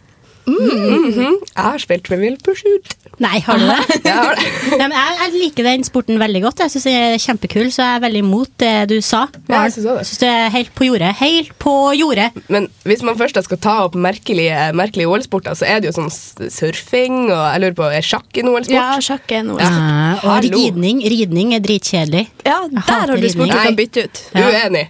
Mhm. 0.47 1.37
Jeg 1.53 1.63
har 1.63 1.79
spilt 1.79 2.05
Trivial 2.09 2.37
Pursuit. 2.43 2.97
Nei, 3.23 3.39
har 3.45 3.59
du 3.61 3.67
det? 3.69 3.97
Jeg 4.09 4.15
har 4.17 4.35
det. 4.39 4.47
Nei, 4.81 4.89
jeg, 4.89 5.17
jeg 5.21 5.33
liker 5.37 5.67
den 5.67 5.85
sporten 5.87 6.19
veldig 6.19 6.41
godt. 6.47 6.63
Jeg 6.65 6.73
synes 6.73 6.87
den 6.89 6.97
er 6.97 7.19
kjempekul, 7.23 7.69
så 7.71 7.85
jeg 7.85 7.99
er 7.99 8.03
veldig 8.03 8.23
imot 8.25 8.51
det 8.63 8.71
du 8.91 8.95
sa. 9.05 9.21
Ja, 9.51 9.61
jeg 9.67 9.75
synes 9.77 9.87
det. 9.87 10.07
Synes 10.09 10.21
det 10.23 10.31
er 10.33 10.49
helt 10.55 10.71
på 10.75 10.87
jordet. 10.89 11.11
Helt 11.21 11.51
på 11.63 11.75
jordet. 11.95 12.31
Men 12.51 12.67
hvis 12.89 13.03
man 13.07 13.19
først 13.21 13.39
skal 13.47 13.61
ta 13.63 13.75
opp 13.85 13.95
merkelige, 14.01 14.57
merkelige 14.79 15.11
OL-sporter, 15.13 15.55
så 15.59 15.69
er 15.69 15.83
det 15.85 15.91
jo 15.91 15.95
sånn 16.01 16.11
surfing 16.51 17.19
og 17.29 17.43
jeg 17.53 17.63
lurer 17.63 17.77
på, 17.79 17.89
er 18.01 18.07
sjakk 18.07 18.41
en 18.43 18.51
OL-sport? 18.53 18.75
Ja, 18.75 18.89
sjakk 19.05 19.35
er 19.39 19.45
noe. 19.47 19.61
Ja. 19.63 19.71
Eh, 19.71 20.27
og 20.33 20.49
ridning. 20.49 21.05
Ridning 21.13 21.55
er 21.59 21.63
dritkjedelig. 21.65 22.25
Ja, 22.49 22.59
der 22.73 22.83
har 22.89 23.13
du 23.13 23.29
sport 23.29 23.53
du 23.53 23.53
ridning. 23.53 23.69
kan 23.69 23.79
bytte 23.79 24.07
ut. 24.09 24.23
Ja. 24.35 24.49
Uenig. 24.49 24.87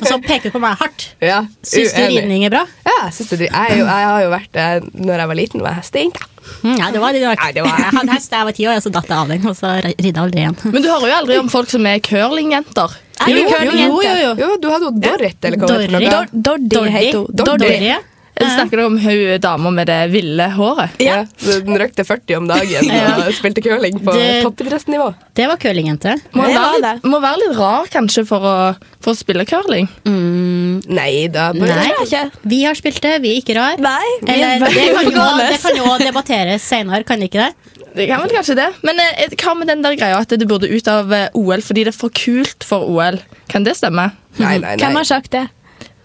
Og 0.00 0.06
så 0.10 0.18
peker 0.26 0.50
du 0.50 0.56
på 0.58 0.62
meg 0.66 0.76
hardt. 0.82 1.08
Ja, 1.32 1.44
Syns 1.64 1.94
du 1.94 2.02
ridning 2.10 2.42
er 2.48 2.50
bra? 2.52 2.64
Ja, 2.84 2.96
jeg, 3.06 3.14
synes 3.16 3.30
det, 3.38 3.46
jeg, 3.46 3.78
jeg 3.78 3.86
har 3.86 4.22
jo 4.24 4.30
vært 4.34 4.58
eh, 4.58 4.81
Når 4.94 5.18
jeg 5.22 5.28
var 5.32 5.38
liten, 5.38 5.60
var 5.62 5.74
jeg 5.76 5.82
hesteinka. 5.82 6.26
Mm, 6.62 6.76
ja, 6.78 6.90
det 6.90 7.00
var 7.00 7.12
det. 7.12 7.20
Ja, 7.22 7.34
det 7.54 7.62
var- 7.62 7.78
Jeg 7.78 7.92
hadde 7.98 8.12
hest 8.12 8.30
da 8.30 8.36
jeg 8.42 8.46
var 8.46 8.52
ti 8.52 8.64
år, 8.66 8.76
og 8.76 8.82
så 8.82 8.90
datt 8.92 9.08
jeg 9.08 9.16
av 9.18 9.28
den. 9.28 9.46
Og 9.46 9.56
så 9.56 9.70
ridde 9.82 10.18
aldri 10.24 10.40
igjen. 10.42 10.56
Men 10.72 10.82
du 10.82 10.88
hører 10.88 11.06
jo 11.08 11.16
aldri 11.22 11.38
om 11.38 11.48
folk 11.48 11.68
som 11.70 11.86
er 11.86 11.98
curlingjenter. 12.00 12.96
Jo, 13.22 13.36
Jo, 13.36 13.42
jo, 14.02 14.02
jo, 14.02 14.34
jo. 14.42 14.56
du 14.58 14.68
hadde 14.72 14.82
jo 14.88 14.90
Dorrit, 14.98 15.44
eller 15.44 15.58
hva 15.58 15.66
det 15.68 15.90
Dorrit. 15.90 15.92
var. 15.92 16.00
for 16.00 16.10
noe. 16.10 16.42
Dor- 16.42 16.58
Dordi 16.72 16.90
heter 16.90 17.18
hun. 17.18 17.26
Dordi. 17.36 17.68
Dordi. 17.68 17.94
Eller 18.36 18.50
snakker 18.56 18.80
du 18.80 18.84
om 18.86 18.94
hun 18.98 19.40
dama 19.44 19.70
med 19.70 19.86
det 19.90 19.98
ville 20.10 20.46
håret? 20.56 20.94
Ja. 21.04 21.18
Den 21.44 21.76
røkte 21.78 22.04
40 22.08 22.36
om 22.40 22.46
dagen 22.48 22.88
og 23.26 23.28
spilte 23.36 23.60
curling 23.64 23.98
på 24.02 24.14
toppidrettsnivå. 24.46 25.10
Det 25.36 25.46
var 25.50 25.60
curlingjente. 25.60 26.14
Må, 26.32 26.46
Det 26.48 26.56
være 26.56 26.80
litt, 26.80 27.04
må 27.12 27.20
være 27.22 27.42
litt 27.44 27.58
rar 27.60 27.90
kanskje 27.92 28.24
for 28.28 28.40
å, 28.48 28.54
for 29.04 29.12
å 29.12 29.18
spille 29.20 29.44
curling. 29.48 29.86
Nei 30.06 31.28
da. 31.32 31.50
bare- 31.52 31.76
Nei. 31.76 31.90
Det 31.92 32.08
ikke. 32.08 32.24
Vi 32.54 32.62
har 32.64 32.74
spilt 32.78 33.00
det, 33.04 33.14
vi 33.22 33.34
er 33.36 33.42
ikke 33.42 33.56
rar. 33.58 33.76
Nei, 33.82 34.08
vi 34.22 34.32
er 34.32 34.56
Eller, 34.56 34.66
det 34.72 34.88
kan 34.96 35.12
jo, 35.12 35.28
det 35.52 35.60
kan 35.62 35.78
jo 35.82 35.92
debatteres 36.02 36.62
senere, 36.72 37.04
kan 37.08 37.22
ikke 37.22 37.46
det? 37.46 37.52
Det 37.92 38.06
kan 38.08 38.22
vel 38.24 38.32
kanskje 38.32 38.56
det. 38.56 38.68
Men 38.86 38.98
eh, 39.04 39.28
hva 39.36 39.52
med 39.58 39.68
den 39.68 39.82
der 39.84 39.96
greia 40.00 40.18
at 40.24 40.32
du 40.32 40.46
burde 40.48 40.70
ut 40.72 40.88
av 40.88 41.12
eh, 41.12 41.28
OL 41.36 41.60
fordi 41.60 41.84
det 41.84 41.92
er 41.92 41.98
for 41.98 42.08
kult 42.16 42.64
for 42.64 42.86
OL? 42.88 43.20
Kan 43.52 43.66
det 43.68 43.76
stemme? 43.76 44.08
Nei, 44.40 44.56
nei, 44.56 44.58
nei. 44.62 44.76
Hvem 44.80 44.96
har 44.96 45.04
sagt 45.04 45.30
det? 45.36 45.44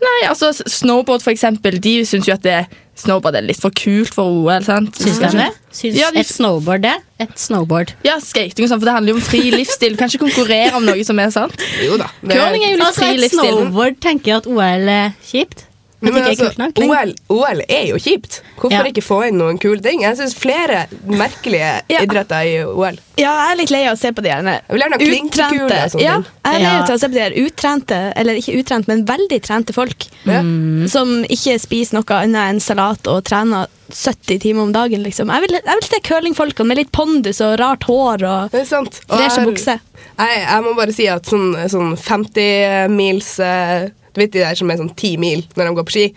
Nei, 0.01 0.27
altså 0.29 0.51
Snowboard 0.53 1.23
for 1.23 1.31
eksempel, 1.33 1.79
de 1.81 1.93
syns 2.05 2.27
jo 2.29 2.33
at 2.35 2.43
det, 2.45 2.57
snowboard 2.97 3.35
er 3.39 3.41
litt 3.45 3.59
for 3.61 3.73
kult 3.73 4.13
for 4.13 4.29
OL. 4.29 4.61
sant? 4.65 4.93
Syns 4.97 5.17
de 5.21 5.29
det? 5.37 5.47
Syns 5.73 5.95
Ja, 5.97 6.11
de- 6.13 6.19
et 6.21 6.29
snowboard 6.29 6.81
det? 6.85 6.95
Et 7.19 7.33
snowboard. 7.41 7.93
Ja, 8.05 8.19
skating 8.21 8.65
og 8.65 8.69
sånn, 8.71 8.79
for 8.81 8.85
det 8.89 8.93
handler 8.93 9.13
jo 9.13 9.17
om 9.17 9.25
fri 9.25 9.41
livsstil. 9.51 9.91
Du 9.95 9.97
kan 9.97 10.09
ikke 10.09 10.21
konkurrere 10.27 10.73
om 10.77 10.85
noe 10.85 11.03
som 11.03 11.17
er 11.19 11.29
sant. 11.33 11.53
Jo 11.83 11.97
da. 11.97 12.07
Curling 12.21 12.63
er 12.63 12.71
jo 12.75 12.77
litt 12.77 12.85
Altså, 12.87 13.01
fri 13.01 13.13
et 13.15 13.19
livsstil. 13.25 13.39
snowboard 13.57 13.99
tenker 13.99 14.25
jeg 14.33 14.37
at 14.37 14.47
OL 14.53 14.89
er 14.99 15.13
kjipt. 15.31 15.65
Men 15.99 16.13
tenker 16.13 16.51
altså. 16.51 16.83
OL, 16.85 17.13
OL 17.33 17.61
er 17.67 17.87
jo 17.89 17.95
kjipt. 17.97 18.41
Hvorfor 18.59 18.71
Ja. 18.71 18.83
ikke 18.91 19.01
få 19.01 19.27
inn 19.27 19.37
noen 19.39 19.57
kule 19.57 19.81
ting? 19.81 20.01
Jeg 20.01 20.17
syns 20.19 20.35
flere 20.37 20.83
merkelige 21.09 21.81
Ja. 21.89 22.01
idretter 22.05 22.45
i 22.45 22.59
OL. 22.65 22.99
Ja, 23.17 23.31
jeg 23.33 23.51
er 23.51 23.57
litt 23.57 23.71
lei 23.73 23.81
av 23.87 23.95
å 23.95 23.99
se 23.99 24.11
på 24.13 24.21
de 24.21 24.29
her 24.29 24.43
utrente. 24.43 25.99
ja, 25.99 26.19
jeg 26.21 26.55
er 26.55 26.59
lei 26.61 26.75
av 26.77 26.89
å 26.93 26.99
se 26.99 27.07
på 27.09 27.13
de 27.17 27.23
her 27.23 27.35
utrente, 27.41 27.97
eller 28.15 28.37
ikke 28.37 28.59
utrente, 28.61 28.87
men 28.91 29.05
veldig 29.09 29.41
trente 29.41 29.73
folk. 29.73 30.05
Mm. 30.27 30.85
Som 30.91 31.23
ikke 31.25 31.57
spiser 31.59 31.97
noe 31.97 32.19
annet 32.21 32.53
enn 32.53 32.59
salat 32.61 33.07
og 33.09 33.23
trener 33.25 33.65
70 33.89 34.39
timer 34.43 34.61
om 34.67 34.71
dagen. 34.75 35.01
liksom. 35.03 35.31
Jeg 35.33 35.41
vil, 35.47 35.57
jeg 35.65 35.79
vil 35.81 35.87
se 35.89 35.99
curlingfolkene 36.03 36.67
med 36.67 36.77
litt 36.77 36.91
pondus 36.91 37.41
og 37.41 37.57
rart 37.59 37.83
hår 37.89 38.23
og 38.27 38.51
Det 38.51 38.67
freshe 38.67 39.37
jeg- 39.41 39.47
bukser. 39.47 39.79
Jeg, 40.17 40.45
jeg 40.45 40.63
må 40.63 40.75
bare 40.75 40.93
si 40.93 41.07
at 41.07 41.23
sånn, 41.25 41.55
sånn 41.69 41.95
50 41.97 42.89
mils 42.89 43.39
eh, 43.39 43.89
vet 44.19 44.33
de 44.35 44.43
der 44.43 44.55
som 44.59 44.69
er 44.73 44.81
sånn 44.81 44.93
ti 44.99 45.15
mil 45.21 45.45
når 45.55 45.63
de 45.71 45.77
går 45.79 45.87
på 45.91 45.97
ski? 45.97 46.07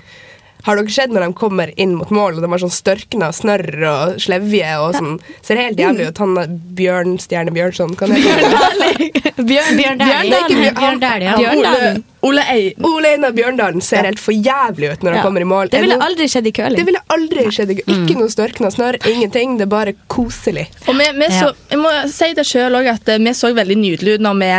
Har 0.67 0.77
dere 0.77 0.93
sett 0.93 1.09
når 1.09 1.23
de 1.25 1.33
kommer 1.41 1.71
inn 1.81 1.95
mot 1.97 2.11
mål 2.13 2.35
og 2.37 2.43
de 2.45 2.49
har 2.53 2.61
sånn 2.61 2.73
størkna 2.75 3.31
snørr 3.33 3.79
og 3.89 4.19
slevje 4.21 4.75
og 4.85 4.93
sånn 4.99 5.15
Ser 5.41 5.57
helt 5.57 5.79
jævlig 5.81 6.11
ut. 6.11 6.19
Han 6.21 6.35
er 6.37 6.51
Bjørnstjerne 6.77 7.55
Bjørnson, 7.57 7.95
hva 7.97 8.09
heter? 8.13 9.31
Bjørn, 9.41 9.79
Bjørn 9.79 10.03
Dæhlie. 10.03 10.41
Bjørn- 10.51 10.77
Bjørn 10.77 11.01
Dæhlie, 11.01 12.03
Ole, 12.21 12.43
Einar 13.09 13.33
Bjørndalen 13.33 13.81
ser 13.81 14.05
helt 14.05 14.21
for 14.21 14.37
jævlig 14.37 14.91
ut 14.93 15.03
når 15.07 15.17
han 15.17 15.25
kommer 15.25 15.41
i 15.41 15.49
mål. 15.49 15.71
Det 15.73 15.81
ville 15.81 15.97
aldri 16.05 16.27
skjedd 16.29 16.51
i 16.51 16.53
det 16.53 16.85
ville 16.91 17.01
aldri 17.17 17.47
skjedd. 17.57 17.73
Ikke 17.81 18.19
noe 18.19 18.29
størkna 18.29 18.69
snørr, 18.75 18.99
ingenting. 19.09 19.57
Det 19.57 19.65
er 19.65 19.73
bare 19.73 19.95
koselig. 20.13 20.67
Og 20.85 21.01
vi, 21.01 21.09
vi 21.23 21.31
så, 21.33 21.55
jeg 21.73 21.81
må 21.81 21.95
si 22.13 22.31
det 22.37 22.45
selv 22.47 22.77
også 22.83 22.93
at 22.99 23.09
eh, 23.15 23.23
vi 23.25 23.33
så 23.41 23.55
veldig 23.57 23.79
nydelige 23.81 24.21
ut 24.21 24.27
når 24.29 24.39
vi 24.45 24.53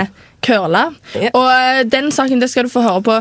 curla. 0.45 0.89
Ja. 1.15 1.31
Og 1.37 1.47
eh, 1.51 1.81
den 1.89 2.11
saken 2.13 2.41
det 2.41 2.51
skal 2.51 2.67
du 2.67 2.73
få 2.73 2.83
høre 2.85 3.03
på 3.05 3.17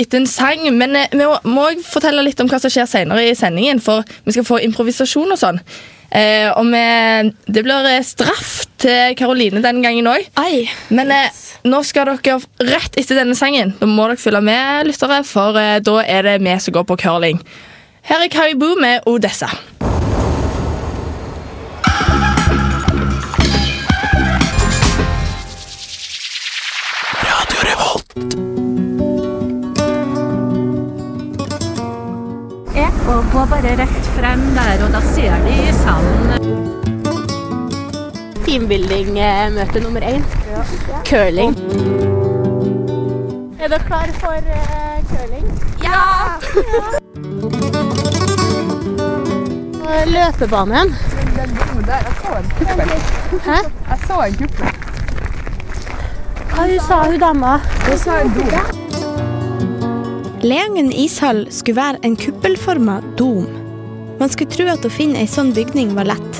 etter 0.00 0.20
en 0.20 0.28
sang. 0.30 0.66
Men 0.76 0.96
eh, 0.98 1.10
vi 1.12 1.24
må, 1.24 1.66
òg 1.68 1.82
fortelle 1.86 2.24
litt 2.26 2.40
om 2.42 2.50
hva 2.50 2.60
som 2.62 2.72
skjer 2.72 2.88
senere 2.90 3.26
i 3.28 3.34
sendingen, 3.38 3.82
for 3.82 4.06
vi 4.24 4.36
skal 4.36 4.48
få 4.48 4.62
improvisasjon 4.66 5.34
og 5.34 5.40
sånn. 5.40 5.60
Eh, 6.14 6.46
og 6.54 6.68
vi, 6.70 6.84
det 7.50 7.64
blir 7.66 7.88
eh, 7.90 8.04
straff 8.06 8.64
til 8.82 9.16
Karoline 9.18 9.62
den 9.64 9.82
gangen 9.82 10.10
òg. 10.10 10.28
Men 10.94 11.10
eh, 11.14 11.42
nå 11.66 11.82
skal 11.86 12.12
dere 12.12 12.38
rett 12.70 13.00
etter 13.00 13.22
denne 13.22 13.38
sangen. 13.38 13.74
Da 13.80 13.88
må 13.90 14.08
dere 14.10 14.20
følge 14.20 14.44
med, 14.44 14.90
lyttere, 14.90 15.22
for 15.26 15.58
eh, 15.60 15.80
da 15.84 16.00
er 16.04 16.28
det 16.28 16.38
vi 16.44 16.58
som 16.62 16.78
går 16.78 16.86
på 16.90 17.00
curling. 17.06 17.42
Her 18.04 18.26
er 18.26 18.32
Caribou 18.32 18.76
med 18.76 19.06
Odessa. 19.08 19.48
Radio 28.16 28.34
går 33.06 33.22
på 33.32 33.46
bare 33.50 33.76
rett 33.76 34.06
frem 34.16 34.40
der, 34.54 34.84
og 34.84 34.92
da 34.94 35.00
ser 35.00 35.34
de 35.42 35.72
salen 35.82 36.30
teambuilding-møte 38.44 39.80
nummer 39.82 40.00
én. 40.06 40.22
Curling. 41.08 41.56
Er 43.58 43.68
dere 43.68 43.82
klare 43.88 44.12
for 44.22 44.38
uh, 44.38 44.98
curling? 45.10 45.46
Ja! 45.82 46.02
ja. 46.54 46.82
Løpebanen. 50.14 50.94
Hæ? 53.44 53.58
Jeg 53.90 53.98
så 54.06 54.22
en 54.22 54.34
kuppel. 54.34 54.93
Hva 56.54 56.68
hun 56.70 56.80
sa 56.86 56.96
hun 57.02 57.18
dama? 57.18 57.56
Hun 57.82 57.96
sa 57.98 58.20
en 58.22 58.28
do. 58.30 58.44
Leangen 60.46 60.92
ishall 60.94 61.40
skulle 61.50 61.80
være 61.80 61.98
en 62.06 62.14
kuppelforma 62.14 63.00
dom. 63.18 63.48
Man 64.20 64.30
skulle 64.30 64.54
tro 64.54 64.68
at 64.70 64.86
å 64.86 64.90
finne 64.92 65.18
ei 65.18 65.26
sånn 65.26 65.50
bygning 65.56 65.96
var 65.96 66.06
lett, 66.12 66.38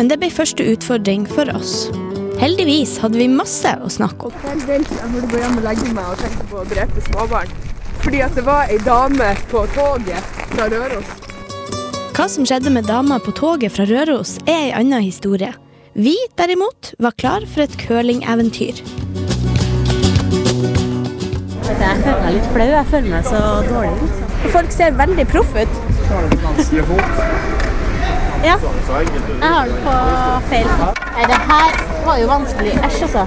men 0.00 0.10
det 0.10 0.18
ble 0.18 0.32
første 0.34 0.66
utfordring 0.66 1.28
for 1.30 1.46
oss. 1.54 1.92
Heldigvis 2.40 2.96
hadde 3.04 3.20
vi 3.22 3.28
masse 3.30 3.70
å 3.78 3.92
snakke 3.92 4.32
om. 4.32 4.40
Jeg 4.42 4.64
burde 4.66 5.30
gå 5.30 5.38
hjem 5.44 5.60
og 5.60 5.68
legge 5.68 5.94
meg 5.94 6.10
og 6.10 6.18
tenke 6.24 6.48
på 6.50 6.58
å 6.64 6.66
drepe 6.72 7.04
småbarn. 7.06 7.54
Fordi 8.02 8.24
at 8.26 8.34
det 8.34 8.44
var 8.48 8.66
ei 8.72 8.80
dame 8.82 9.30
på 9.52 9.62
toget 9.76 10.34
fra 10.56 10.66
Røros. 10.74 11.14
Hva 12.18 12.26
som 12.32 12.48
skjedde 12.48 12.74
med 12.74 12.90
dama 12.90 13.20
på 13.22 13.36
toget 13.38 13.78
fra 13.78 13.86
Røros, 13.86 14.40
er 14.42 14.66
ei 14.66 14.74
anna 14.74 14.98
historie. 15.04 15.54
Vi 15.94 16.18
derimot 16.34 16.96
var 16.98 17.14
klar 17.16 17.46
for 17.46 17.62
et 17.64 17.78
curlingeventyr. 17.86 18.82
Jeg 21.80 21.98
føler 22.02 22.22
meg 22.22 22.36
litt 22.36 22.48
flau. 22.54 22.68
Jeg 22.72 22.86
føler 22.92 23.10
meg 23.12 23.28
så 23.28 23.40
dårlig. 23.66 24.10
Folk 24.54 24.72
ser 24.74 24.96
veldig 24.98 25.26
proffe 25.30 25.66
ut. 25.66 25.74
Ja. 28.46 28.56
Jeg 28.56 29.42
har 29.42 29.66
den 29.66 29.78
på 29.84 29.94
feil. 30.50 30.68
Nei, 31.16 31.26
det 31.30 31.40
her 31.50 31.78
var 32.06 32.20
jo 32.20 32.28
vanskelig. 32.30 32.74
Æsj, 32.86 33.02
altså. 33.08 33.26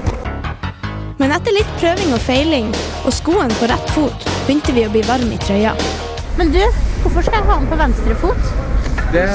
Men 1.19 1.33
etter 1.35 1.51
litt 1.51 1.71
prøving 1.81 2.13
og 2.15 2.21
feiling 2.23 2.69
og 3.03 3.11
skoene 3.11 3.55
på 3.59 3.67
rett 3.67 3.89
fot, 3.91 4.29
begynte 4.47 4.75
vi 4.75 4.85
å 4.87 4.93
bli 4.93 5.03
varme 5.07 5.35
i 5.35 5.41
trøya. 5.43 5.73
Men 6.39 6.53
du, 6.55 6.61
hvorfor 7.03 7.25
skal 7.25 7.41
jeg 7.41 7.49
ha 7.49 7.57
den 7.59 7.67
på 7.67 7.79
venstre 7.81 8.15
fot? 8.21 8.53
Det, 9.11 9.25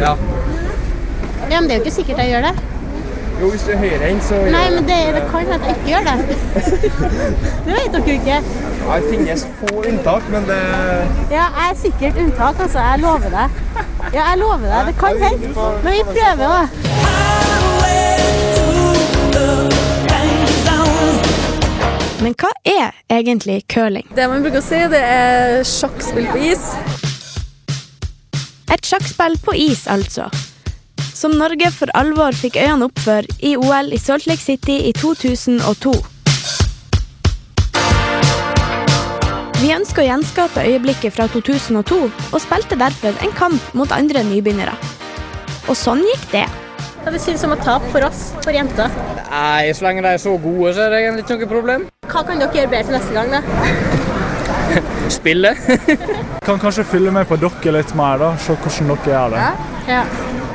ja. 0.00 0.16
Ja, 1.50 1.60
men 1.60 1.68
det 1.68 1.76
er 1.76 1.78
jo 1.78 1.84
ikke 1.84 1.94
sikkert 2.00 2.22
jeg 2.24 2.32
gjør 2.34 2.48
det. 2.48 2.69
Jo, 3.40 3.50
hvis 3.50 3.62
du 3.64 3.70
er 3.72 3.78
høyrehendt, 3.80 4.24
så 4.24 4.34
Nei, 4.52 4.66
men 4.74 4.84
det, 4.88 4.96
det 5.16 5.22
kan 5.30 5.46
hende 5.48 5.70
jeg 5.70 5.76
ikke 5.76 5.88
gjør 5.88 6.02
det. 6.08 6.16
Det 7.64 7.72
vet 7.76 7.94
dere 7.94 8.16
ikke. 8.18 8.40
Ja, 8.80 8.96
Det 9.00 9.08
finnes 9.10 9.46
få 9.60 9.70
unntak, 9.88 10.28
men 10.32 10.44
det 10.50 10.58
Ja, 11.30 11.46
jeg 11.56 11.70
er 11.70 11.78
sikkert 11.82 12.20
unntak, 12.24 12.60
altså. 12.60 12.78
Jeg 12.78 12.98
lover 13.00 13.30
deg. 13.36 13.48
Ja, 14.12 14.28
jeg 14.30 14.38
lover 14.38 14.66
deg. 14.66 14.86
Det 14.86 14.96
kan 15.00 15.22
hende. 15.24 15.54
Men 15.84 15.92
vi 15.92 16.02
prøver, 16.12 16.46
da. 16.48 17.70
Men 22.20 22.34
hva 22.36 22.50
er 22.68 22.90
egentlig 23.08 23.62
curling? 23.72 24.04
Det 24.16 24.26
man 24.28 24.42
bruker 24.44 24.60
å 24.60 24.64
si, 24.64 24.80
det 24.92 25.00
er 25.00 25.62
sjakkspill 25.64 26.28
på 26.34 26.42
is. 26.50 26.66
Et 28.70 28.84
sjakkspill 28.92 29.38
på 29.40 29.56
is, 29.56 29.86
altså. 29.88 30.28
Som 31.20 31.34
Norge 31.36 31.68
for 31.76 31.90
alvor 31.92 32.32
fikk 32.32 32.54
øynene 32.56 32.86
opp 32.86 33.00
for 33.04 33.26
i 33.44 33.50
OL 33.60 33.90
i 33.92 33.98
Salt 34.00 34.24
Lake 34.24 34.40
City 34.40 34.78
i 34.88 34.92
2002. 34.96 35.90
Vi 39.60 39.72
ønsker 39.74 40.00
å 40.00 40.06
gjenskape 40.06 40.64
øyeblikket 40.64 41.12
fra 41.12 41.26
2002, 41.28 41.98
og 42.08 42.40
spilte 42.40 42.78
derfor 42.80 43.20
en 43.20 43.34
kamp 43.36 43.74
mot 43.76 43.92
andre 43.92 44.22
nybegynnere. 44.30 44.72
Og 45.68 45.76
sånn 45.76 46.00
gikk 46.08 46.24
det. 46.32 46.46
Hva 47.02 47.12
det 47.12 47.20
synes 47.20 47.44
om 47.44 47.52
å 47.52 47.58
tape 47.60 47.90
for 47.92 48.06
oss, 48.08 48.30
for 48.40 48.56
jenter? 48.56 48.88
Nei, 49.26 49.74
så 49.76 49.84
lenge 49.90 50.06
de 50.06 50.14
er 50.14 50.22
så 50.24 50.32
gode, 50.40 50.72
så 50.72 50.86
er 50.86 50.94
det 50.94 51.02
egentlig 51.02 51.26
ikke 51.26 51.36
noe 51.42 51.50
problem. 51.50 51.84
Hva 52.08 52.22
kan 52.30 52.40
dere 52.40 52.62
gjøre 52.62 52.72
bedre 52.72 52.86
til 52.88 52.96
neste 52.96 53.12
gang, 53.18 53.28
da? 53.36 53.42
Spille. 55.20 55.52
Kan 56.48 56.64
kanskje 56.64 56.88
fylle 56.88 57.12
med 57.12 57.28
på 57.28 57.36
dere 57.44 57.76
litt 57.76 57.92
mer, 57.98 58.24
da. 58.24 58.32
Se 58.40 58.56
hvordan 58.56 58.94
dere 58.94 59.12
gjør 59.12 59.36
det. 59.36 59.44
Ja. 59.44 59.79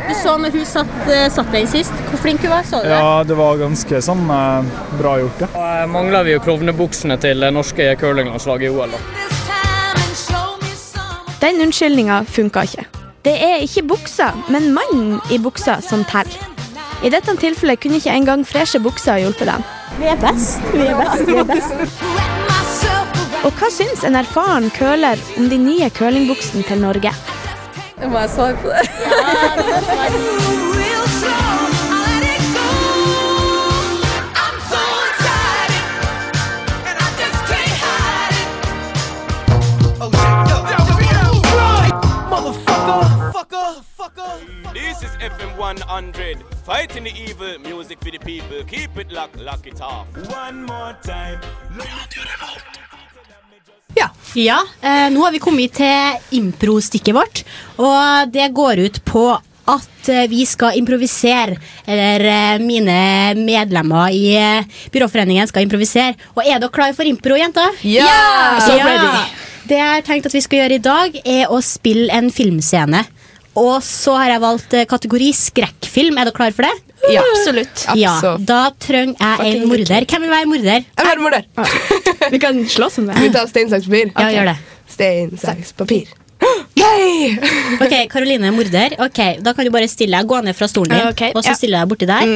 Du 0.05 0.13
så 0.13 0.35
når 0.37 0.53
hun 0.53 0.65
satt, 0.69 0.97
eh, 1.09 1.27
satt 1.33 1.51
den 1.51 1.67
sist, 1.67 1.93
hvor 2.09 2.21
flink 2.21 2.43
hun 2.45 2.51
var, 2.53 2.63
så 2.63 2.81
du 2.83 2.87
det? 2.87 2.97
Ja, 2.97 3.23
det 3.25 3.37
var 3.39 3.57
ganske 3.57 4.01
sånn 4.05 4.23
eh, 4.31 4.73
bra 4.99 5.15
gjort, 5.19 5.41
ja. 5.41 5.49
Og 5.59 5.89
mangler 5.89 6.27
vi 6.27 6.35
jo 6.35 6.43
klovnebuksene 6.45 7.17
til 7.21 7.41
det 7.43 7.51
norske 7.55 7.89
curlinglandslaget 7.99 8.69
i 8.69 8.73
OL. 8.73 8.93
da. 8.93 8.99
Den 11.41 11.61
unnskyldninga 11.65 12.23
funka 12.31 12.63
ikke. 12.69 12.85
Det 13.25 13.33
er 13.41 13.63
ikke 13.65 13.83
buksa, 13.89 14.31
men 14.53 14.71
mannen 14.73 15.19
i 15.33 15.37
buksa 15.41 15.79
som 15.81 16.05
teller. 16.05 16.37
I 17.03 17.11
dette 17.13 17.35
tilfellet 17.37 17.81
kunne 17.81 17.99
ikke 17.99 18.13
engang 18.13 18.45
freshe 18.47 18.79
bukser 18.81 19.19
hjulpet 19.21 19.49
dem. 19.51 19.65
Vi 19.99 20.09
er 20.09 20.17
best. 20.21 20.61
Vi 20.73 20.85
er 20.87 20.95
best. 21.01 21.25
Vi 21.27 21.37
er 21.41 21.49
best. 21.49 21.73
Og 23.45 23.51
hva 23.59 23.69
syns 23.69 24.05
en 24.07 24.17
erfaren 24.17 24.71
curler 24.73 25.21
om 25.37 25.49
de 25.51 25.57
nye 25.61 25.89
curlingbuksene 25.93 26.65
til 26.65 26.81
Norge? 26.81 27.11
Må 27.97 28.19
jeg 28.19 28.29
svare 28.29 28.55
på 28.55 28.67
det? 28.67 28.89
This 44.73 45.03
is 45.03 45.11
FM 45.21 45.57
100, 45.57 46.43
fighting 46.65 47.05
the 47.05 47.11
evil, 47.11 47.59
music 47.59 47.99
for 47.99 48.11
the 48.11 48.19
people. 48.19 48.63
Keep 48.65 48.97
it 48.97 49.11
locked, 49.11 49.39
lock 49.39 49.65
it 49.67 49.81
off. 49.81 50.07
One 50.29 50.65
more 50.65 50.97
time. 51.01 51.39
Ja, 54.35 54.59
eh, 54.83 55.07
nå 55.13 55.23
har 55.23 55.31
vi 55.31 55.39
kommet 55.39 55.77
til 55.77 56.39
impro-stikket 56.41 57.15
vårt, 57.15 57.43
og 57.79 58.31
det 58.33 58.49
går 58.55 58.81
ut 58.83 58.99
på 59.07 59.29
at 59.65 60.09
eh, 60.11 60.25
vi 60.29 60.43
skal 60.45 60.77
improvisere, 60.77 61.57
eller 61.87 62.25
eh, 62.29 62.59
mine 62.61 62.97
medlemmer 63.39 64.13
i 64.13 64.35
eh, 64.37 64.83
Byråforeningen 64.93 65.49
skal 65.49 65.65
improvisere. 65.65 66.13
Og 66.35 66.43
er 66.45 66.59
dere 66.59 66.73
klare 66.73 66.97
for 66.97 67.07
impro, 67.09 67.37
jenter? 67.39 67.73
Ja! 67.87 68.59
Så 68.59 68.75
So 68.75 68.77
ready. 68.83 69.25
Det 69.65 69.79
jeg 69.79 69.89
har 69.89 70.03
tenkt 70.05 70.27
at 70.29 70.35
vi 70.35 70.43
skal 70.45 70.59
gjøre 70.59 70.77
i 70.77 70.83
dag, 70.83 71.15
er 71.25 71.49
å 71.49 71.57
spille 71.65 72.13
en 72.13 72.29
filmscene. 72.29 73.01
Og 73.55 73.77
så 73.83 74.15
har 74.19 74.33
jeg 74.33 74.41
valgt 74.43 74.73
eh, 74.75 74.85
kategori 74.89 75.29
skrekkfilm. 75.37 76.17
Er 76.19 76.27
dere 76.29 76.35
klare 76.35 76.55
for 76.57 76.67
det? 76.67 76.73
Ja, 77.13 77.21
absolutt. 77.21 77.85
Ja, 77.99 78.15
Da 78.49 78.59
trenger 78.81 79.15
jeg 79.19 79.55
en 79.61 79.67
morder. 79.69 80.05
Hvem 80.09 80.25
vil 80.25 80.33
være 80.33 80.49
morder? 80.49 80.85
Jeg 80.99 81.11
er 81.11 81.21
morder. 81.21 82.29
Vi 82.33 82.39
kan 82.41 82.63
slåss 82.67 82.99
om 83.03 83.07
det. 83.11 83.19
Vi 83.21 83.29
tar 83.35 83.47
stein, 83.51 83.69
saks, 83.71 83.85
papir. 83.87 84.11
Ja, 84.15 84.29
gjør 84.33 84.51
det. 84.51 84.57
Stein, 84.95 85.35
saks, 85.41 85.71
papir. 85.77 86.11
Nei! 86.79 87.35
Ok, 87.81 87.93
Karoline 88.11 88.49
er 88.49 88.55
morder. 88.55 88.97
Ok, 89.05 89.21
Da 89.43 89.53
kan 89.55 89.67
du 89.67 89.71
bare 89.73 89.89
stille 89.91 90.17
deg. 90.17 90.29
Gå 90.29 90.41
ned 90.45 90.57
fra 90.57 90.67
stolen 90.71 90.95
din, 90.95 91.07
okay, 91.11 91.33
og 91.35 91.43
så 91.43 91.53
ja. 91.53 91.59
stille 91.59 91.79
deg 91.79 91.91
borti 91.91 92.09
der. 92.09 92.35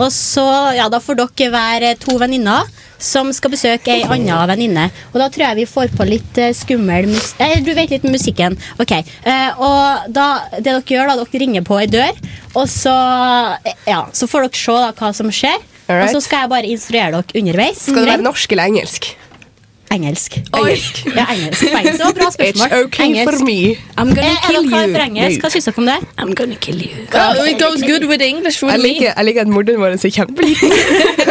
Og 0.00 0.10
så, 0.14 0.46
ja, 0.76 0.88
Da 0.92 1.00
får 1.02 1.20
dere 1.22 1.52
være 1.54 1.94
to 2.02 2.18
venninner 2.20 2.66
som 3.02 3.28
skal 3.36 3.52
besøke 3.52 3.92
ei 3.92 4.04
anna 4.08 4.38
venninne. 4.48 4.88
Og 5.12 5.20
da 5.20 5.28
tror 5.32 5.46
jeg 5.48 5.60
vi 5.60 5.68
får 5.68 5.92
på 5.96 6.06
litt 6.08 6.40
eh, 6.40 6.54
skummel 6.56 7.08
mus... 7.10 7.34
Eh, 7.42 7.58
du 7.64 7.72
vet 7.76 7.92
litt 7.92 8.06
med 8.06 8.16
musikken. 8.16 8.56
Ok, 8.80 8.94
eh, 8.96 9.60
og 9.60 10.08
da, 10.16 10.28
det 10.56 10.64
dere 10.64 10.80
gjør, 10.80 11.12
da, 11.12 11.18
dere 11.20 11.42
ringer 11.44 11.66
på 11.66 11.78
ei 11.82 11.88
dør, 11.92 12.16
og 12.54 12.64
så, 12.72 12.96
eh, 13.66 13.76
ja, 13.90 14.04
så 14.16 14.28
får 14.30 14.48
dere 14.48 14.62
se 14.62 14.78
da, 14.86 14.92
hva 14.96 15.12
som 15.16 15.32
skjer. 15.32 15.58
Alright. 15.86 16.08
Og 16.08 16.16
så 16.16 16.24
skal 16.24 16.44
jeg 16.44 16.50
bare 16.50 16.72
instruere 16.72 17.12
dere 17.20 17.42
underveis. 17.42 17.84
Skal 17.84 18.02
det 18.02 18.14
være 18.16 18.26
norsk 18.26 18.56
eller 18.56 18.72
engelsk? 18.72 19.12
Engelsk. 19.94 20.32
Engelsk. 20.56 21.04
Ja, 21.16 21.24
engelsk. 21.32 21.62
Poeng. 21.72 21.86
Så 21.96 22.12
bra 22.18 22.30
spørsmål. 22.30 22.66
It's 22.66 22.84
okay 22.84 23.04
engelsk. 23.06 23.38
for 23.38 23.44
me. 23.44 23.58
I'm 23.98 24.08
Eh, 24.08 24.14
gonna 24.14 24.28
Er 24.28 24.50
kill 24.50 24.64
you. 24.72 24.94
for 24.94 25.02
engelsk? 25.04 25.40
Hva 25.44 25.50
syns 25.54 25.64
dere 25.64 25.74
om 25.78 25.86
det? 25.86 25.96
I'm 26.20 26.34
gonna 26.34 26.54
kill 26.60 26.80
you. 26.82 26.90
Oh, 27.14 27.44
it 27.50 27.58
goes 27.62 27.80
good 27.90 28.04
with 28.08 28.22
English 28.22 28.58
for 28.60 28.68
Jeg 28.70 28.78
me. 28.78 28.88
liker, 28.88 29.12
jeg 29.16 29.24
liker 29.24 29.40
at 29.40 29.48
morderen 29.48 29.80
vår 29.80 29.86
er 29.86 29.96
så 29.96 30.10
kjempeliten. 30.10 30.72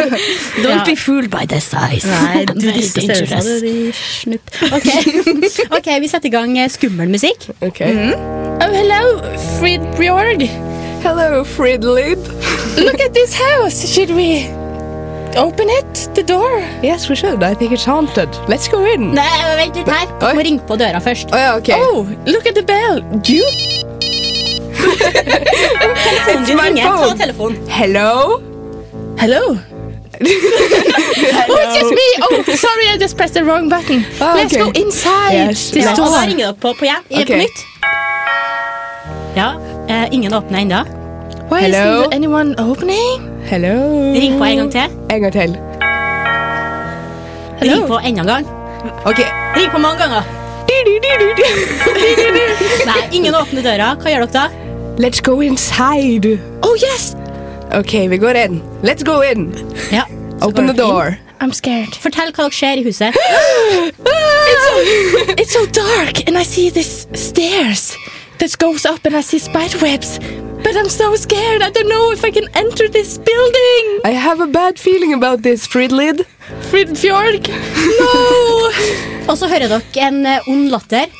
Don't 0.64 0.68
Ja. 0.78 0.84
be 0.84 0.96
fooled 0.96 1.30
by 1.30 1.44
the 1.48 1.60
size. 1.60 2.06
Nei, 2.08 2.44
I'm 2.44 2.60
du 2.60 2.66
very 2.66 2.80
størrelser, 2.82 3.26
dangerous. 3.26 3.96
snupp. 4.20 4.50
Ok. 4.72 4.88
ok, 5.78 5.88
vi 6.00 6.08
setter 6.08 6.26
i 6.28 6.30
gang 6.36 6.58
eh, 6.58 6.68
skummel 6.70 7.08
musikk. 7.08 7.48
Ok. 7.60 7.80
Oh, 7.80 8.72
hello, 8.72 9.20
Frid 9.60 9.80
Bjorg. 9.98 10.48
Hello, 11.02 11.44
Frid 11.44 11.84
Lid. 11.84 12.18
Look 12.78 13.00
at 13.00 13.12
this 13.14 13.34
house. 13.34 13.86
Should 13.94 14.10
we 14.10 14.48
open 15.36 15.68
it? 15.68 16.08
The 16.14 16.22
door? 16.22 16.60
Yes, 16.82 17.08
we 17.08 17.16
should. 17.16 17.42
I 17.42 17.54
think 17.54 17.72
it's 17.72 17.84
haunted. 17.84 18.28
Let's 18.48 18.68
go 18.68 18.84
in. 18.84 19.14
Nei, 19.14 19.28
vent 19.56 19.76
litt 19.76 19.88
her. 19.88 20.06
Du 20.20 20.26
må 20.34 20.42
ringe 20.44 20.60
på 20.66 20.76
døra 20.80 21.00
først. 21.02 21.32
Oh, 21.32 21.38
ja, 21.38 21.56
ok. 21.56 21.70
Oh, 21.76 22.06
look 22.26 22.46
at 22.46 22.54
the 22.54 22.62
bell. 22.62 23.02
You? 23.26 23.44
Telefonen 26.06 26.46
din 26.46 26.56
my 26.56 26.68
ringer. 26.68 26.82
Ta 26.82 26.96
phone. 26.96 27.18
telefonen. 27.18 27.56
Hello? 27.68 28.42
Hello. 29.18 29.42
oh, 30.16 31.60
it's 31.60 31.76
just 31.76 31.92
me. 31.92 32.08
Oh, 32.24 32.42
sorry, 32.56 32.88
I 32.88 32.96
just 32.98 33.16
pressed 33.16 33.34
the 33.34 33.44
wrong 33.44 33.68
button. 33.68 34.04
Let's 34.18 34.54
okay. 34.54 34.64
go 34.64 34.70
inside. 34.72 35.32
Yes, 35.32 35.70
This 35.70 35.84
Ja, 35.84 35.92
og 35.92 36.12
da 36.12 36.24
ringer 36.24 36.46
dere 36.46 36.54
på, 36.54 36.72
på, 36.72 36.84
igjen, 36.88 37.04
okay. 37.10 37.24
På 37.24 37.36
nytt. 37.44 37.58
Ja, 39.36 39.48
uh, 39.90 40.14
ingen 40.14 40.32
åpner 40.34 40.58
ennå. 40.64 40.84
Why 41.50 41.60
Hello? 41.60 42.02
isn't 42.02 42.14
anyone 42.14 42.54
opening? 42.58 43.35
Hello. 43.46 44.12
Ring 44.12 44.38
på 44.38 44.44
en 44.44 44.56
gang 44.56 44.70
til. 44.72 44.94
En 45.10 45.20
gang 45.22 45.32
til. 45.32 45.52
Ring 47.62 47.86
på 47.86 47.98
enda 47.98 48.20
en 48.20 48.26
gang. 48.26 48.46
Ok. 49.06 49.20
Ring 49.56 49.70
på 49.70 49.78
mange 49.78 49.98
ganger. 50.02 50.22
Nei, 52.86 53.02
ingen 53.12 53.34
åpner 53.34 53.62
døra. 53.62 53.92
Hva 54.00 54.10
gjør 54.10 54.26
dere 54.26 54.32
da? 54.34 54.48
Let's 54.98 55.22
go 55.22 55.38
inside. 55.40 56.26
Oh 56.66 56.74
yes! 56.74 57.14
Ok, 57.76 57.94
vi 58.10 58.18
går 58.18 58.40
inn. 58.40 58.58
Let's 58.82 59.06
go 59.06 59.20
in. 59.22 59.52
Ja. 59.92 60.02
Open 60.42 60.66
the 60.66 60.74
door. 60.74 61.16
I'm 61.40 61.52
scared. 61.52 61.94
Fortell 62.02 62.32
hva 62.32 62.48
dere 62.48 62.58
ser 62.58 62.82
i 62.82 62.84
huset. 62.86 63.14
It's 64.46 64.66
so, 64.66 65.34
it's 65.36 65.52
so 65.52 65.66
dark, 65.66 66.26
and 66.28 66.38
I 66.38 66.44
see 66.44 66.70
this 66.70 67.06
stairs 67.14 67.96
that 68.38 68.56
goes 68.58 68.86
up, 68.86 69.04
and 69.04 69.16
I 69.16 69.20
see 69.20 69.38
spider 69.38 69.78
webs. 69.82 70.18
But 70.62 70.76
I'm 70.76 70.88
so 70.88 71.14
scared. 71.16 71.62
I 71.62 71.70
don't 71.70 71.88
know 71.88 72.12
if 72.12 72.24
I 72.24 72.30
can 72.30 72.48
enter 72.54 72.88
this 72.88 73.18
building. 73.18 74.00
I 74.04 74.10
have 74.10 74.40
a 74.40 74.46
bad 74.46 74.78
feeling 74.78 75.12
about 75.12 75.42
this, 75.42 75.66
Fridlid. 75.66 76.26
Fridfjorg. 76.70 77.48
No. 78.00 78.70
Og 79.30 79.38
så 79.38 79.48
hører 79.50 79.68
dere 79.68 80.06
en 80.06 80.26
eh, 80.26 80.48
ond 80.48 80.68
latter. 80.70 81.10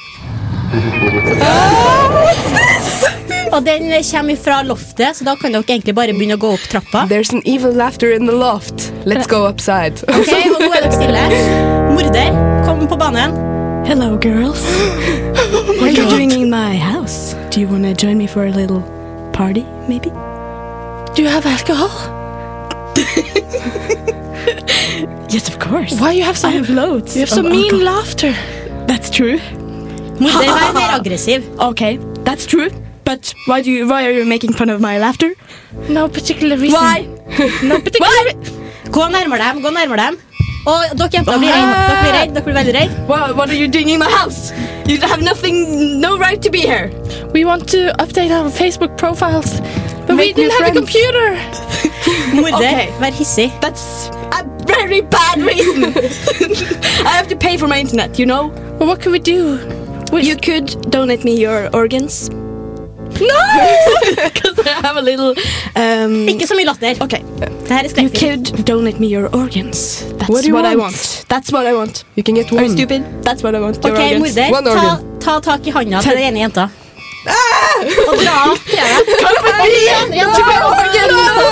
Og 3.52 3.64
den 3.64 3.90
kommer 4.10 4.36
fra 4.36 4.62
loftet, 4.62 5.16
så 5.16 5.24
da 5.24 5.36
kan 5.38 5.54
dere 5.54 5.64
egentlig 5.66 5.94
bare 5.96 6.14
begynne 6.14 6.38
å 6.38 6.42
gå 6.42 6.52
opp 6.56 6.66
trappa. 6.70 7.06
There's 7.10 7.32
an 7.34 7.42
evil 7.44 7.72
laughter 7.74 8.12
in 8.12 8.26
the 8.26 8.34
loft. 8.34 8.92
Let's 9.06 9.26
go 9.26 9.46
upside. 9.46 10.02
Ok, 10.10 10.32
og 10.54 10.60
nå 10.64 10.72
er 10.72 10.86
dere 10.86 10.96
stille. 10.96 11.24
Morder, 11.92 12.42
kom 12.66 12.86
på 12.90 12.98
banen. 13.00 13.36
Hello, 13.86 14.16
girls. 14.18 14.62
what 15.78 15.82
are 15.82 15.90
you 15.90 16.08
doing 16.10 16.32
in 16.32 16.50
my 16.50 16.76
house? 16.76 17.34
Do 17.50 17.60
you 17.60 17.68
want 17.68 17.84
to 17.84 17.94
join 17.94 18.18
me 18.18 18.26
for 18.26 18.46
a 18.46 18.50
little 18.50 18.82
party, 19.38 19.64
maybe? 19.88 20.10
Do 21.14 21.22
you 21.22 21.28
have 21.28 21.46
alcohol? 21.46 21.92
Yes, 25.28 25.48
of 25.48 25.58
course. 25.58 25.92
Why 26.00 26.12
you 26.12 26.22
have 26.24 26.38
so 26.38 26.48
I 26.48 26.52
have 26.52 26.70
loads. 26.70 27.14
you 27.16 27.20
have 27.22 27.28
so 27.30 27.40
of 27.44 27.50
mean 27.50 27.64
alcohol. 27.64 27.84
laughter? 27.94 28.32
That's 28.86 29.10
true. 29.10 29.38
Morder, 30.20 30.52
vær 30.58 30.72
mer 30.76 30.92
aggressiv. 30.98 31.48
Okay, 31.70 31.96
that's 32.28 32.46
true. 32.52 32.68
But 33.04 33.32
why 33.46 33.60
do 33.62 33.70
you? 33.70 33.86
Why 33.90 34.04
are 34.06 34.12
you 34.18 34.24
making 34.24 34.52
fun 34.60 34.70
of 34.70 34.80
my 34.80 34.98
laughter? 34.98 35.32
No 35.88 36.08
particular 36.08 36.56
reason. 36.56 36.80
Why? 36.80 37.06
No 37.72 37.80
particular. 37.88 38.08
Why? 38.08 38.90
Gå 38.96 39.08
nærmere 39.16 39.42
dem, 39.48 39.62
gå 39.66 39.70
nærmere 39.70 40.06
dem. 40.06 40.18
Og 40.66 40.82
dere 40.98 41.08
jenter 41.12 41.38
blir 41.38 41.52
redde. 41.52 41.74
Dere 41.86 42.00
blir 42.02 42.12
redde, 42.12 42.30
ah. 42.30 42.34
dere 42.34 42.44
blir 42.44 42.54
veldig 42.58 42.74
redde. 42.74 43.06
What, 43.08 43.36
what 43.36 43.48
are 43.50 43.54
you 43.58 43.68
doing 43.68 43.88
in 43.88 43.98
my 44.00 44.10
house? 44.10 44.52
You 44.86 44.98
have 45.00 45.22
nothing, 45.22 46.00
no 46.00 46.16
right 46.18 46.40
to 46.42 46.50
be 46.50 46.60
here. 46.60 46.90
we 47.32 47.44
want 47.44 47.68
to 47.68 47.92
update 47.98 48.30
our 48.30 48.50
Facebook 48.50 48.96
profiles, 48.96 49.60
but 50.06 50.10
we 50.10 50.16
Make 50.16 50.36
new 50.36 50.48
didn't 50.48 50.62
have 50.64 50.76
a 50.76 50.78
computer. 50.78 51.28
Morder, 52.40 52.56
Okay. 52.56 52.88
vær 53.00 53.10
hissig. 53.12 53.50
That's 53.60 54.10
a 54.32 54.42
very 54.66 55.00
bad 55.02 55.38
reason. 55.38 55.84
I 57.06 57.12
have 57.18 57.28
to 57.28 57.36
pay 57.36 57.56
for 57.58 57.68
my 57.68 57.78
internet, 57.80 58.18
you 58.18 58.26
know. 58.26 58.48
Well, 58.78 58.88
what 58.88 59.00
can 59.00 59.12
we 59.12 59.18
do? 59.18 59.58
You 60.12 60.36
could 60.36 60.90
donate 60.90 61.24
me 61.24 61.34
your 61.34 61.68
organs. 61.74 62.30
No. 63.20 63.40
Because 64.30 64.58
I 64.66 64.86
have 64.86 64.96
a 64.96 65.00
little. 65.02 65.34
Um, 65.76 66.28
Ikke 66.28 66.46
så 66.46 66.54
mye 66.54 66.64
latter. 66.64 67.04
okay. 67.04 67.20
Det 67.40 67.48
her 67.68 67.78
er 67.78 67.82
You 67.82 67.90
skrekkfilm. 67.90 68.44
could 68.44 68.64
donate 68.66 68.98
me 69.00 69.06
your 69.06 69.28
organs. 69.34 70.04
That's 70.18 70.28
What 70.30 70.44
what 70.44 70.52
want? 70.52 70.66
I 70.66 70.76
want? 70.76 71.24
That's 71.28 71.52
what 71.52 71.66
I 71.66 71.74
want. 71.74 72.04
You 72.16 72.22
can 72.22 72.34
get 72.34 72.46
Are 72.52 72.56
you 72.62 72.68
one. 72.68 72.76
stupid? 72.76 73.02
That's 73.22 73.42
what 73.42 73.54
I 73.54 73.60
want. 73.60 73.84
Your 73.84 73.92
okay, 73.94 74.14
organs. 74.16 74.36
morder, 74.36 74.50
One 74.50 74.64
ta, 74.64 74.70
organ. 74.70 75.20
ta 75.20 75.40
tak 75.40 75.66
i 75.66 75.70
handa 75.70 76.00
til 76.02 76.10
den 76.16 76.22
ene 76.32 76.38
jenta. 76.40 76.68
Og 78.08 78.14
dra 78.22 78.34
av 78.50 78.58
TV. 78.72 78.78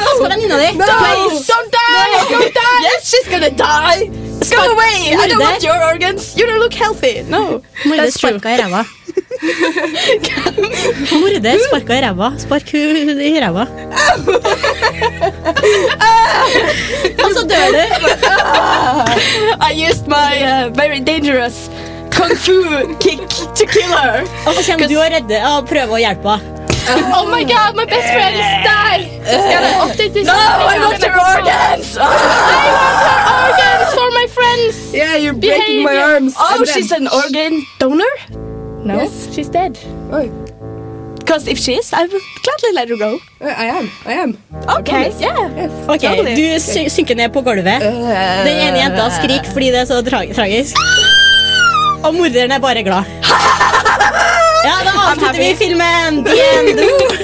Pass 0.05 0.19
på 0.19 0.29
venninna 0.29 0.57
di. 0.59 0.69
Please. 0.79 1.47
Don't 1.51 1.71
die! 1.73 2.13
Don't 2.31 2.55
die! 2.55 2.81
Yes, 2.89 3.11
she's 3.11 3.29
gonna 3.33 3.51
die. 3.51 4.11
Go 4.51 4.63
away. 4.75 5.17
I 5.23 5.27
don't 5.29 5.41
want 5.41 5.63
your 5.63 5.79
organs. 5.93 6.35
You 6.37 6.47
don't 6.47 6.59
look 6.61 6.75
healthy. 6.75 7.23
No. 7.29 7.63
Morder 7.85 7.97
That's 7.97 8.19
true. 8.21 8.31
sparka 8.39 8.49
i 8.55 8.57
ræva. 8.63 8.85
Morder 11.21 11.59
sparka 11.67 11.93
i 11.99 12.01
ræva. 12.05 12.29
Spark 12.39 12.71
hun 12.73 13.21
i 13.21 13.41
ræva. 13.43 13.65
Og 17.25 17.31
så 17.37 17.43
dør 17.51 17.67
du. 17.75 17.83
I 19.61 19.73
used 19.89 20.07
my 20.07 20.33
uh, 20.43 20.77
very 20.77 21.01
dangerous 21.01 21.69
kung 22.15 22.37
fu 22.37 22.57
kick 23.01 23.21
to 23.59 23.67
kill 23.67 23.91
her. 23.93 24.23
Og 24.47 24.55
så 24.55 24.61
kommer 24.71 24.89
du 24.89 24.97
og 24.99 25.09
redder 25.17 25.47
og 25.51 25.69
prøver 25.69 25.95
å 25.95 26.03
hjelpe 26.07 26.29
henne. 26.39 26.51
Oh 27.17 27.25
my 27.25 27.41
god, 27.49 27.73
my 27.75 27.87
best 27.89 28.09
friend 28.13 28.37
is 28.37 28.45
there! 28.67 29.01
No, 30.25 30.35
I 30.35 30.79
want 30.85 31.03
her 31.03 31.17
organs. 31.17 31.97
I 31.97 32.01
want 32.05 33.09
her 33.09 33.23
organs 33.41 33.89
for 33.97 34.09
my 34.13 34.27
friends. 34.37 34.93
Yeah, 34.93 35.17
you're 35.17 35.33
breaking 35.33 35.83
my 35.83 35.97
arms. 35.97 36.35
Oh, 36.39 36.65
she's 36.65 36.93
an 36.93 37.09
organ 37.09 37.65
donor? 37.79 38.44
No, 38.85 38.95
Yes. 39.01 39.29
she's 39.35 39.49
dead. 39.49 39.79
Oi. 40.13 40.31
Because 41.19 41.49
if 41.49 41.59
she 41.59 41.73
is, 41.81 41.93
I 41.93 42.03
will 42.05 42.21
gladly 42.45 42.73
let 42.75 42.89
her 42.91 42.97
go. 42.97 43.19
I 43.41 43.65
am. 43.79 43.91
I 44.07 44.13
am. 44.13 44.37
Okay, 44.79 45.11
yeah. 45.19 45.49
Yes. 45.57 45.73
Ok, 45.89 46.01
Totally. 46.05 46.35
Du 46.37 46.59
sy 46.61 46.85
synker 46.93 47.17
ned 47.17 47.33
på 47.33 47.41
gulvet. 47.47 47.81
Den 47.81 48.59
ene 48.67 48.77
jenta 48.83 49.09
skriker 49.17 49.49
fordi 49.55 49.71
det 49.73 49.81
er 49.81 49.89
så 49.89 50.03
tra 50.05 50.21
tragisk. 50.37 50.77
Og 52.05 52.13
morderen 52.15 52.53
er 52.53 52.59
bare 52.61 52.83
glad. 52.85 53.05
Ja, 54.65 54.79
Da 54.85 54.93
avslutter 55.11 55.37
vi 55.37 55.55
filmen. 55.61 56.23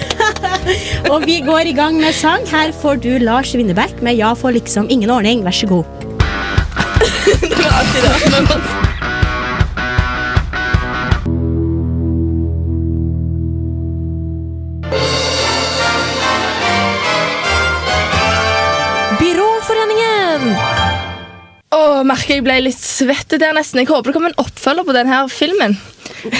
Og 1.12 1.22
vi 1.24 1.38
går 1.46 1.70
i 1.70 1.72
gang 1.72 1.96
med 1.96 2.12
sang. 2.14 2.44
Her 2.50 2.72
får 2.82 3.00
du 3.00 3.08
Lars 3.18 3.54
Winneberg 3.56 4.02
med 4.02 4.14
'Ja 4.18 4.34
får 4.34 4.50
liksom 4.60 4.86
ingen 4.90 5.10
ordning'. 5.10 5.42
Vær 5.44 5.50
så 5.50 5.66
god. 5.66 5.84
Byråforeningen! 7.40 8.79
Åh, 22.30 22.36
merker 22.36 22.38
jeg 22.38 22.46
ble 22.46 22.60
litt 22.62 22.78
svett 22.78 23.32
der 23.40 23.54
nesten. 23.56 23.80
Jeg 23.82 23.90
håper 23.90 24.10
det 24.10 24.14
kommer 24.14 24.30
en 24.30 24.42
oppfølger 24.44 24.86
på 24.86 24.94
denne 24.94 25.22
filmen. 25.34 25.78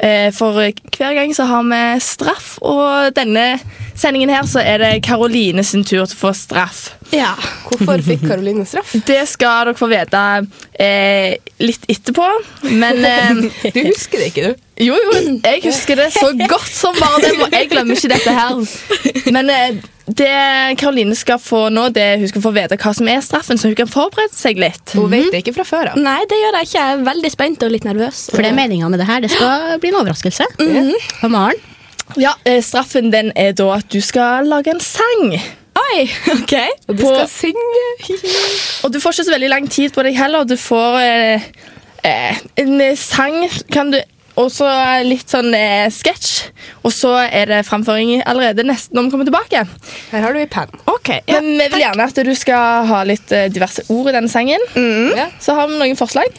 Eh, 0.00 0.32
for 0.32 0.56
hver 0.56 1.14
gang 1.14 1.34
så 1.36 1.44
har 1.44 1.66
vi 1.68 2.00
straff, 2.00 2.56
og 2.64 3.12
denne 3.16 3.60
sendingen 4.00 4.32
her 4.32 4.46
så 4.48 4.62
er 4.64 4.80
det 4.82 4.90
Karoline 5.06 5.64
sin 5.66 5.84
tur 5.84 6.02
til 6.06 6.06
å 6.06 6.20
få 6.22 6.32
straff. 6.36 6.86
Ja. 7.12 7.34
Hvorfor 7.66 8.00
fikk 8.06 8.24
Karoline 8.28 8.64
straff? 8.68 8.94
Det 9.06 9.20
skal 9.28 9.66
dere 9.70 9.76
få 9.78 9.88
vite 9.90 10.24
eh, 10.80 11.36
litt 11.62 11.86
etterpå. 11.90 12.26
Men 12.70 13.04
eh, 13.04 13.46
Du 13.74 13.80
husker 13.90 14.22
det 14.22 14.30
ikke, 14.32 14.50
du? 14.50 14.66
jo, 14.80 14.96
jo, 14.96 15.16
jeg 15.44 15.60
husker 15.66 15.98
det 16.00 16.06
så 16.14 16.30
godt 16.40 16.70
som 16.72 16.96
bare 16.96 17.20
det. 17.26 17.32
og 17.36 17.56
Jeg 17.56 17.68
glemmer 17.72 17.98
ikke 17.98 18.12
dette 18.14 18.36
her. 18.36 19.32
Men 19.34 19.50
eh, 19.52 19.80
det 20.10 20.30
Karoline 20.80 21.14
skal 21.14 21.38
få 21.42 21.66
nå, 21.70 21.88
det 21.94 22.02
er 22.02 22.22
hun 22.22 22.30
skal 22.30 22.42
få 22.42 22.54
vite 22.56 22.78
hva 22.80 22.94
som 22.96 23.10
er 23.12 23.20
straffen, 23.22 23.60
så 23.60 23.70
hun 23.70 23.76
kan 23.78 23.90
forberede 23.90 24.34
seg 24.34 24.58
litt. 24.58 24.94
Hun 24.96 25.10
vet 25.12 25.28
det 25.34 25.44
ikke 25.44 25.54
fra 25.60 25.66
før 25.68 25.92
av. 25.92 26.00
Nei, 26.02 26.18
det 26.30 26.38
gjør 26.40 26.58
jeg 26.58 26.70
ikke. 26.70 26.78
Jeg 26.80 26.96
er 26.96 27.04
veldig 27.10 27.32
spent 27.36 27.66
og 27.66 27.74
litt 27.76 27.86
nervøs. 27.86 28.24
For 28.32 28.42
det 28.42 28.50
er 28.54 28.58
meninga 28.58 28.88
med 28.90 29.02
det 29.02 29.10
her. 29.10 29.22
Det 29.26 29.30
skal 29.34 29.76
bli 29.82 29.92
en 29.92 30.00
overraskelse. 30.00 30.48
Og 30.64 31.30
Maren? 31.30 31.60
Ja, 32.18 32.34
eh, 32.44 32.60
Straffen 32.64 33.10
den 33.12 33.32
er 33.36 33.52
da 33.52 33.68
at 33.76 33.88
du 33.92 34.00
skal 34.00 34.46
lage 34.50 34.72
en 34.74 34.80
sang. 34.80 35.34
Oi, 35.80 36.06
ok. 36.36 36.54
Og 36.88 36.96
du 36.96 37.02
På- 37.04 37.14
skal 37.14 37.28
synge. 37.28 38.20
Og 38.84 38.92
du 38.94 39.00
får 39.00 39.12
ikke 39.18 39.24
så 39.28 39.34
veldig 39.36 39.50
lang 39.52 39.68
tid 39.70 39.92
på 39.94 40.02
deg 40.06 40.16
heller. 40.18 40.44
Du 40.48 40.56
får 40.60 40.96
eh, 41.04 41.50
eh, 42.06 42.40
en 42.62 42.80
eh, 42.80 42.96
sang 42.98 43.44
kan 43.72 43.92
du 43.94 44.00
og 44.40 44.46
så 44.54 44.64
litt 45.04 45.28
sånn 45.28 45.50
eh, 45.52 45.88
sketsj. 45.92 46.28
Og 46.86 46.92
så 46.94 47.10
er 47.26 47.50
det 47.50 47.58
framføring 47.68 48.22
allerede 48.24 48.62
nesten 48.64 48.96
når 48.96 49.08
vi 49.08 49.10
kommer 49.12 49.26
tilbake. 49.28 49.64
Her 50.12 50.22
har 50.24 50.32
du 50.32 50.40
en 50.40 50.48
penn. 50.48 50.70
Ok, 50.88 51.10
Men 51.28 51.48
vi 51.58 51.66
vil 51.74 51.82
gjerne 51.82 52.06
at 52.08 52.20
du 52.24 52.30
skal 52.38 52.86
ha 52.88 53.02
litt 53.04 53.34
eh, 53.36 53.48
diverse 53.52 53.84
ord 53.92 54.08
i 54.08 54.14
denne 54.16 54.30
sangen. 54.32 54.62
Ja. 55.18 55.26
Så 55.42 55.58
har 55.58 55.68
vi 55.68 55.76
noen 55.82 55.98
forslag. 55.98 56.30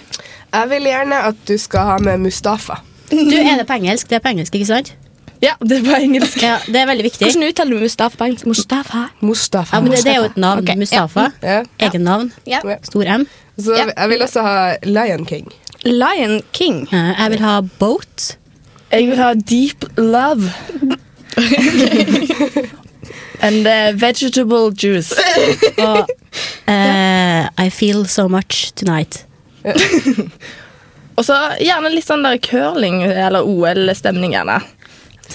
Jeg 0.52 0.72
vil 0.72 0.88
gjerne 0.90 1.20
at 1.30 1.44
du 1.48 1.54
skal 1.62 1.92
ha 1.92 2.00
med 2.02 2.24
Mustafa. 2.26 2.80
Du, 3.12 3.20
Er 3.38 3.60
det 3.60 3.68
på 3.70 3.76
engelsk? 3.78 4.08
Det 4.10 4.18
er 4.18 4.24
på 4.24 4.32
engelsk, 4.34 4.56
ikke 4.56 4.72
sant? 4.72 4.94
Ja, 5.42 5.56
det 5.60 5.80
er 5.80 5.84
på 5.88 5.96
engelsk. 5.98 6.38
Ja, 6.44 6.58
Det 6.68 6.76
er 6.76 6.86
veldig 6.90 7.04
viktig. 7.08 7.26
Hvordan 7.26 7.48
uttaler 7.50 7.78
du 7.78 7.82
Mustafa 7.88 8.18
på 8.18 8.26
engelsk? 8.30 8.46
Mustafa. 8.46 9.02
Mustafa. 9.26 9.76
Ja, 9.76 9.82
men 9.82 9.92
det, 9.92 10.04
det 10.06 10.12
er 10.14 10.20
jo 10.20 10.28
et 10.30 10.38
navn. 10.38 10.62
Okay. 10.64 10.76
Mustafa. 10.78 11.24
Ja. 11.42 11.64
Egen 11.88 12.04
navn. 12.06 12.30
Ja. 12.46 12.60
Stor 12.84 13.10
M. 13.18 13.26
Så 13.58 13.74
jeg 13.78 14.10
vil 14.10 14.22
også 14.22 14.42
ha 14.46 14.76
Lion 14.86 15.26
King. 15.26 15.50
Lion 15.84 16.42
King. 16.54 16.86
Jeg 16.92 17.30
vil 17.34 17.40
ha 17.42 17.56
boat. 17.80 18.38
Jeg 18.92 19.08
vil 19.08 19.18
ha 19.18 19.34
deep 19.34 19.86
love. 19.98 20.52
And 23.42 23.68
uh, 23.68 23.92
vegetable 24.02 24.72
juice. 24.84 25.14
Og 25.78 26.08
uh, 26.68 27.66
I 27.66 27.70
feel 27.70 28.06
so 28.08 28.28
much 28.28 28.72
tonight. 28.76 29.26
Og 31.18 31.26
så 31.26 31.36
gjerne 31.62 31.90
litt 31.92 32.08
sånn 32.08 32.24
der 32.26 32.38
curling 32.42 33.02
eller 33.04 33.46
OL-stemning. 33.46 34.34
gjerne. 34.38 34.60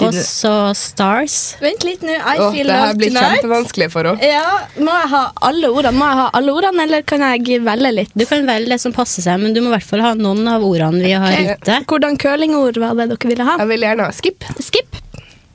Og 0.03 0.15
så 0.15 0.53
stars. 0.77 1.37
Vent 1.63 1.85
litt 1.87 2.03
nå. 2.05 2.13
I 2.13 2.39
Åh, 2.39 2.51
feel 2.53 2.67
det 2.67 2.75
her 2.77 2.87
love 2.87 2.99
blir 3.01 3.09
tonight. 3.15 3.37
kjempevanskelig 3.41 3.89
for 3.93 4.11
henne. 4.11 4.29
Ja, 4.29 4.59
Må 4.77 4.93
jeg 5.01 5.09
ha 5.15 5.23
alle 5.49 5.71
ordene, 5.73 5.95
Må 5.99 6.09
jeg 6.11 6.19
ha 6.21 6.27
alle 6.41 6.53
ordene, 6.53 6.83
eller 6.85 7.03
kan 7.03 7.21
jeg 7.25 7.63
velge 7.65 7.93
litt? 7.95 8.11
Du 8.15 8.27
kan 8.27 8.45
velge 8.47 8.69
det 8.75 8.81
som 8.83 8.93
passer 8.93 9.23
seg, 9.23 9.41
men 9.41 9.55
du 9.57 9.61
må 9.63 9.71
i 9.73 9.77
hvert 9.79 9.89
fall 9.89 10.01
ha 10.05 10.13
noen 10.15 10.47
av 10.49 10.63
ordene 10.67 11.01
vi 11.05 11.13
har 11.13 11.33
Ok. 11.33 11.63
ute. 11.63 11.79
Hvordan 11.87 12.19
curlingord 12.19 12.77
var 12.83 12.95
det 12.95 13.09
dere 13.15 13.29
ville 13.33 13.45
ha? 13.49 13.57
Jeg 13.59 13.69
vil 13.69 13.81
gjerne 13.89 14.05
ha 14.11 14.13
skip. 14.13 14.45
Skip. 14.61 15.01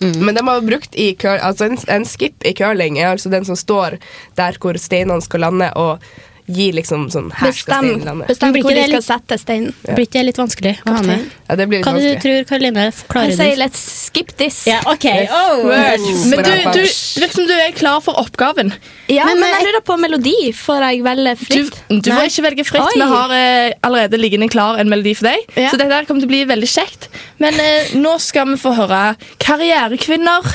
Men 0.02 0.34
de 0.34 0.42
har 0.48 0.62
brukt 0.66 0.96
i 0.98 1.12
curl, 1.14 1.38
altså 1.46 1.68
en, 1.70 1.78
en 1.88 2.06
skip 2.10 2.42
i 2.44 2.54
curling 2.58 2.98
er 2.98 3.12
altså 3.12 3.30
den 3.30 3.46
som 3.46 3.54
står 3.56 4.00
der 4.36 4.58
hvor 4.58 4.74
steinene 4.82 5.22
skal 5.22 5.44
lande, 5.46 5.68
og 5.78 6.02
gir 6.48 6.74
liksom 6.74 7.06
sånn 7.14 7.30
Her 7.36 7.52
skal 7.52 7.82
steinen 7.84 8.06
lande. 8.06 8.26
bestem 8.28 8.52
Blir 8.56 8.64
hvor 8.66 8.74
de 8.76 8.84
skal 8.90 9.04
sette 9.06 9.38
steinen. 9.42 9.74
Blir 9.86 10.06
ikke 10.08 10.20
det 10.20 10.24
litt 10.30 10.40
vanskelig 10.42 10.74
å 10.86 10.96
ha 10.96 11.02
med? 11.06 11.28
Ja, 11.50 11.56
det 11.60 11.68
blir 11.70 11.80
litt 11.82 11.86
Hva 11.88 11.94
du 11.94 12.00
vanskelig. 12.02 12.22
tror 12.24 12.48
Karoline? 12.50 12.86
Klarer 13.12 13.30
Jeg 13.30 13.38
du? 13.38 13.44
sier 13.44 13.60
let's 13.62 13.84
skip 14.08 14.32
this. 14.38 14.58
Ja, 14.68 14.80
ok. 14.90 15.06
Yes. 15.06 15.30
Oh. 15.32 15.68
Men 15.68 16.44
du, 16.44 16.52
du, 16.52 16.82
det 16.82 17.22
virker 17.22 17.36
som 17.36 17.48
du 17.48 17.54
er 17.56 17.72
klar 17.78 18.00
for 18.02 18.18
oppgaven. 18.22 18.74
Ja, 19.12 19.26
men, 19.30 19.40
Men, 19.40 19.50
jeg 19.54 19.68
lurer 19.70 19.84
på 19.86 19.98
melodi. 20.02 20.36
Får 20.56 20.82
jeg 20.88 21.04
velge 21.04 21.36
Du, 21.38 21.46
fritt? 21.46 21.80
du 21.90 22.12
får 22.12 22.28
ikke 22.32 22.46
velge 22.50 22.66
fritt. 22.68 22.82
Oi. 22.88 22.98
Vi 23.02 23.08
har 23.14 23.36
eh, 23.38 23.74
allerede 23.84 24.18
liggende 24.22 24.50
klar 24.50 24.80
en 24.82 24.90
melodi 24.92 25.14
for 25.16 25.30
deg. 25.32 25.46
Ja. 25.56 25.70
Så 25.72 25.78
dette 25.82 25.94
her 25.94 26.06
kommer 26.10 26.22
til 26.24 26.30
å 26.30 26.34
bli 26.34 26.44
veldig 26.50 26.72
kjekt. 26.72 27.10
Men 27.44 27.60
eh, 27.60 27.94
nå 28.00 28.18
skal 28.24 28.48
vi 28.54 28.60
få 28.62 28.74
høre 28.80 29.04
Karrierekvinner. 29.44 30.52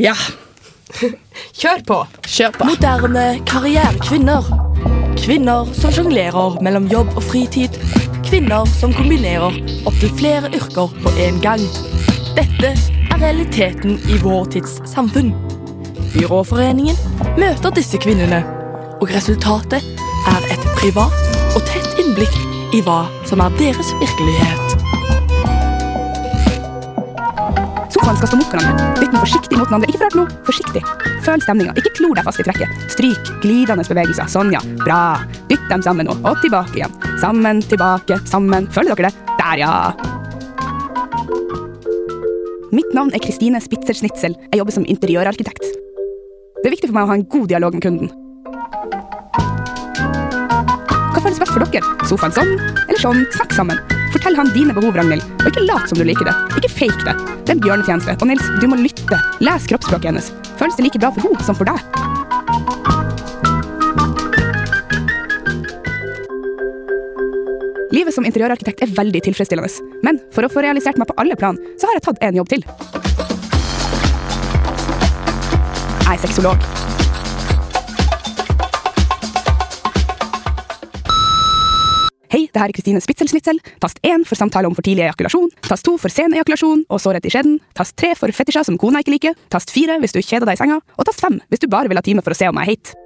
Ja, 0.00 0.14
Kjør 1.60 1.82
på! 1.86 1.96
kjør 2.26 2.56
på. 2.58 2.64
Moderne 2.66 3.26
karrierekvinner. 3.46 4.69
Kvinner 5.20 5.68
som 5.74 5.92
sjonglerer 5.92 6.56
mellom 6.64 6.86
jobb 6.88 7.10
og 7.12 7.24
fritid. 7.28 7.76
Kvinner 8.24 8.64
som 8.78 8.94
kombinerer 8.96 9.58
opptil 9.88 10.12
flere 10.16 10.48
yrker 10.56 10.94
på 11.04 11.12
en 11.26 11.40
gang. 11.44 11.60
Dette 12.38 12.72
er 12.72 13.20
realiteten 13.20 13.98
i 14.08 14.16
vår 14.24 14.48
tids 14.56 14.78
samfunn. 14.88 15.34
Byråforeningen 16.14 16.96
møter 17.36 17.76
disse 17.76 18.00
kvinnene, 18.00 18.40
og 19.00 19.12
resultatet 19.12 19.84
er 20.32 20.52
et 20.56 20.68
privat 20.80 21.40
og 21.52 21.64
tett 21.68 22.00
innblikk 22.00 22.40
i 22.74 22.80
hva 22.86 23.02
som 23.28 23.44
er 23.44 23.60
deres 23.60 23.92
virkelighet. 24.00 24.79
Sofaen 28.10 28.26
skal 28.26 28.30
stå 28.32 28.38
mot 28.40 28.50
hverandre. 28.50 28.86
Dytt 28.98 29.12
den 29.12 29.20
forsiktig 29.22 29.58
mot 29.58 29.68
den 29.68 29.76
andre. 29.76 29.88
Ikke 29.90 29.98
for 30.00 30.06
hardt 30.08 30.16
nå. 30.18 30.24
Forsiktig. 30.48 30.80
Føl 31.22 31.42
stemninga. 31.44 31.74
Ikke 31.78 31.92
klor 31.94 32.16
deg 32.18 32.26
fast 32.26 32.40
i 32.42 32.46
trekket. 32.48 32.80
Stryk. 32.90 33.28
Glidende 33.44 33.84
bevegelser. 33.86 34.26
Sånn, 34.32 34.50
ja. 34.50 34.58
Bra. 34.80 35.02
Dytt 35.46 35.68
dem 35.70 35.84
sammen 35.86 36.10
nå. 36.10 36.16
Og 36.26 36.40
tilbake 36.42 36.80
igjen. 36.80 36.96
Sammen, 37.22 37.62
tilbake, 37.70 38.18
sammen. 38.26 38.66
Føler 38.74 38.98
dere 38.98 39.12
det? 39.12 39.36
Der, 39.38 39.62
ja. 39.62 39.74
Mitt 42.74 42.90
navn 42.98 43.14
er 43.14 43.22
Kristine 43.22 43.62
Spitzer 43.62 43.94
Snitzel. 43.94 44.34
Jeg 44.50 44.58
jobber 44.58 44.74
som 44.74 44.90
interiørarkitekt. 44.90 45.62
Det 45.62 46.66
er 46.66 46.74
viktig 46.74 46.90
for 46.90 46.98
meg 46.98 47.06
å 47.06 47.12
ha 47.12 47.20
en 47.20 47.26
god 47.30 47.46
dialog 47.54 47.78
med 47.78 47.86
kunden. 47.86 48.10
Hva 51.14 51.22
føles 51.22 51.38
best 51.38 51.54
for 51.54 51.62
dere? 51.62 51.96
Sofaen 52.10 52.34
sånn, 52.34 52.56
eller 52.88 53.02
sånn? 53.06 53.22
Snakk 53.38 53.54
sammen. 53.54 53.99
Fortell 54.10 54.36
han 54.36 54.50
dine 54.54 54.74
behov, 54.74 54.96
Ragnhild, 54.98 55.22
og 55.38 55.48
ikke 55.52 55.66
lat 55.68 55.86
som 55.88 55.98
du 55.98 56.04
liker 56.06 56.26
det. 56.26 56.34
Ikke 56.58 56.72
fake 56.72 57.04
det. 57.06 57.14
Det 57.46 57.52
er 57.52 57.56
en 57.56 57.62
bjørnetjeneste. 57.62 58.16
Og 58.18 58.30
Nils, 58.30 58.46
du 58.60 58.66
må 58.70 58.78
lytte. 58.80 59.18
Les 59.44 59.68
kroppsspråket 59.70 60.10
hennes. 60.10 60.32
Føles 60.58 60.76
det 60.78 60.88
like 60.88 61.00
bra 61.02 61.12
for 61.14 61.28
henne 61.28 61.46
som 61.46 61.58
for 61.58 61.70
deg? 61.70 61.78
Livet 67.90 68.14
som 68.14 68.26
interiørarkitekt 68.26 68.84
er 68.84 68.92
veldig 68.94 69.22
tilfredsstillende, 69.26 69.70
men 70.06 70.20
for 70.34 70.46
å 70.46 70.50
få 70.52 70.62
realisert 70.62 70.98
meg 70.98 71.10
på 71.10 71.16
alle 71.22 71.38
plan, 71.38 71.58
så 71.78 71.90
har 71.90 71.98
jeg 71.98 72.06
tatt 72.06 72.22
en 72.26 72.38
jobb 72.38 72.52
til. 72.52 72.66
Jeg 76.06 76.14
er 76.14 76.22
sexolog. 76.22 76.89
Det 82.52 82.62
her 82.62 82.70
er 82.70 82.76
Kristine 82.76 83.02
Spitzel-Snitzel. 83.02 83.60
Tast 83.82 84.00
1 84.06 84.26
for 84.28 84.38
samtale 84.38 84.70
om 84.70 84.76
for 84.76 84.86
tidlig 84.86 85.06
ejakulasjon. 85.06 85.50
Tast 85.66 85.86
2 85.86 85.96
for 86.02 86.12
sen 86.12 86.34
ejakulasjon 86.36 86.86
og 86.88 87.02
sårhet 87.02 87.26
i 87.26 87.32
skjeden. 87.32 87.60
Tast 87.78 87.96
3 88.00 88.14
for 88.18 88.34
fetisjer 88.34 88.66
som 88.66 88.78
kona 88.80 89.04
ikke 89.04 89.14
liker. 89.16 89.38
Tast 89.52 89.72
4 89.74 90.00
hvis 90.02 90.16
du 90.16 90.22
kjeder 90.22 90.48
deg 90.48 90.58
i 90.58 90.62
senga. 90.62 90.80
Og 90.98 91.06
tast 91.08 91.22
5 91.22 91.40
hvis 91.50 91.62
du 91.62 91.70
bare 91.70 91.90
vil 91.90 92.00
ha 92.00 92.04
time 92.04 92.24
for 92.24 92.34
å 92.34 92.40
se 92.40 92.50
om 92.50 92.60
jeg 92.60 92.66
er 92.66 92.74
heit. 92.74 92.96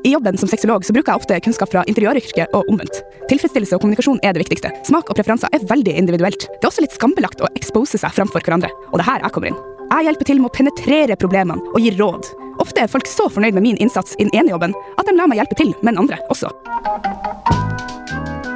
I 0.00 0.14
jobben 0.14 0.38
som 0.40 0.48
sexolog 0.48 0.84
så 0.86 0.94
bruker 0.96 1.12
jeg 1.12 1.20
ofte 1.20 1.40
kunnskap 1.44 1.70
fra 1.72 1.82
interiøryrket 1.90 2.54
og 2.56 2.68
omvendt. 2.72 3.02
Tilfredsstillelse 3.28 3.76
og 3.76 3.82
kommunikasjon 3.84 4.22
er 4.24 4.32
det 4.32 4.46
viktigste. 4.46 4.72
Smak 4.88 5.12
og 5.12 5.18
preferanser 5.18 5.52
er 5.52 5.66
veldig 5.68 5.92
individuelt. 6.00 6.48
Det 6.48 6.64
er 6.64 6.70
også 6.70 6.86
litt 6.86 6.96
skambelagt 6.96 7.44
å 7.44 7.50
expose 7.52 8.00
seg 8.00 8.14
framfor 8.16 8.44
hverandre. 8.46 8.72
Og 8.90 8.96
det 8.96 9.04
er 9.04 9.10
her 9.12 9.26
jeg 9.26 9.36
kommer 9.36 9.52
inn. 9.52 9.60
Jeg 9.90 10.06
hjelper 10.08 10.30
til 10.30 10.40
med 10.40 10.48
å 10.48 10.56
penetrere 10.56 11.18
problemene 11.20 11.74
og 11.74 11.84
gi 11.84 11.92
råd. 11.98 12.30
Ofte 12.60 12.82
er 12.84 12.90
folk 12.92 13.06
så 13.08 13.28
fornøyd 13.32 13.56
med 13.56 13.64
min 13.64 13.78
innsats 13.80 14.16
i 14.18 14.26
den 14.26 14.34
ene 14.36 14.52
jobben 14.52 14.74
at 15.00 15.06
de 15.08 15.14
lar 15.16 15.28
meg 15.30 15.40
hjelpe 15.40 15.56
til 15.58 15.72
med 15.80 15.94
den 15.94 16.02
andre 16.04 16.18
også. 16.32 16.50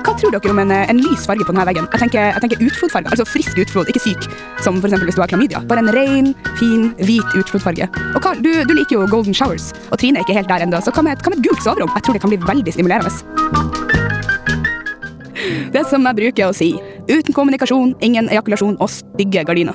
Hva 0.04 0.12
tror 0.20 0.34
dere 0.34 0.50
om 0.52 0.58
en, 0.60 0.70
en 0.70 0.98
lys 1.00 1.24
farge 1.26 1.46
på 1.48 1.52
denne 1.54 1.64
veggen? 1.66 1.86
Jeg 1.94 2.02
tenker, 2.04 2.26
jeg 2.36 2.42
tenker 2.44 2.60
utflodfarge, 2.66 3.08
altså 3.10 3.24
frisk 3.26 3.56
utflod, 3.58 3.88
ikke 3.90 4.02
syk. 4.04 4.26
Som 4.62 4.76
eksempel 4.78 5.08
hvis 5.08 5.16
du 5.16 5.22
har 5.24 5.30
klamydia. 5.32 5.62
Bare 5.70 5.80
en 5.82 5.88
ren, 5.96 6.28
fin, 6.60 6.90
hvit 7.00 7.34
utflodfarge. 7.40 7.88
Og 8.14 8.20
Carl, 8.22 8.42
du, 8.44 8.50
du 8.68 8.74
liker 8.76 8.98
jo 9.00 9.08
golden 9.10 9.34
showers, 9.34 9.70
og 9.90 9.98
Trine 9.98 10.20
er 10.20 10.26
ikke 10.28 10.36
helt 10.36 10.52
der 10.52 10.66
ennå, 10.66 10.78
så 10.84 10.92
hva 10.94 11.02
med, 11.08 11.16
et- 11.16 11.24
hva 11.24 11.32
med 11.32 11.40
et 11.40 11.48
gult 11.48 11.64
soverom? 11.64 11.90
Jeg 11.96 12.04
tror 12.06 12.18
det 12.18 12.22
kan 12.26 12.34
bli 12.34 12.40
veldig 12.44 12.76
stimulerende. 12.76 13.10
Det 15.74 15.82
som 15.90 16.04
jeg 16.06 16.16
bruker 16.20 16.52
å 16.52 16.54
si. 16.54 16.70
Uten 17.10 17.34
kommunikasjon, 17.34 17.96
ingen 18.04 18.28
ejakulasjon 18.30 18.76
og 18.80 18.92
stygge 18.92 19.42
gardiner. 19.48 19.74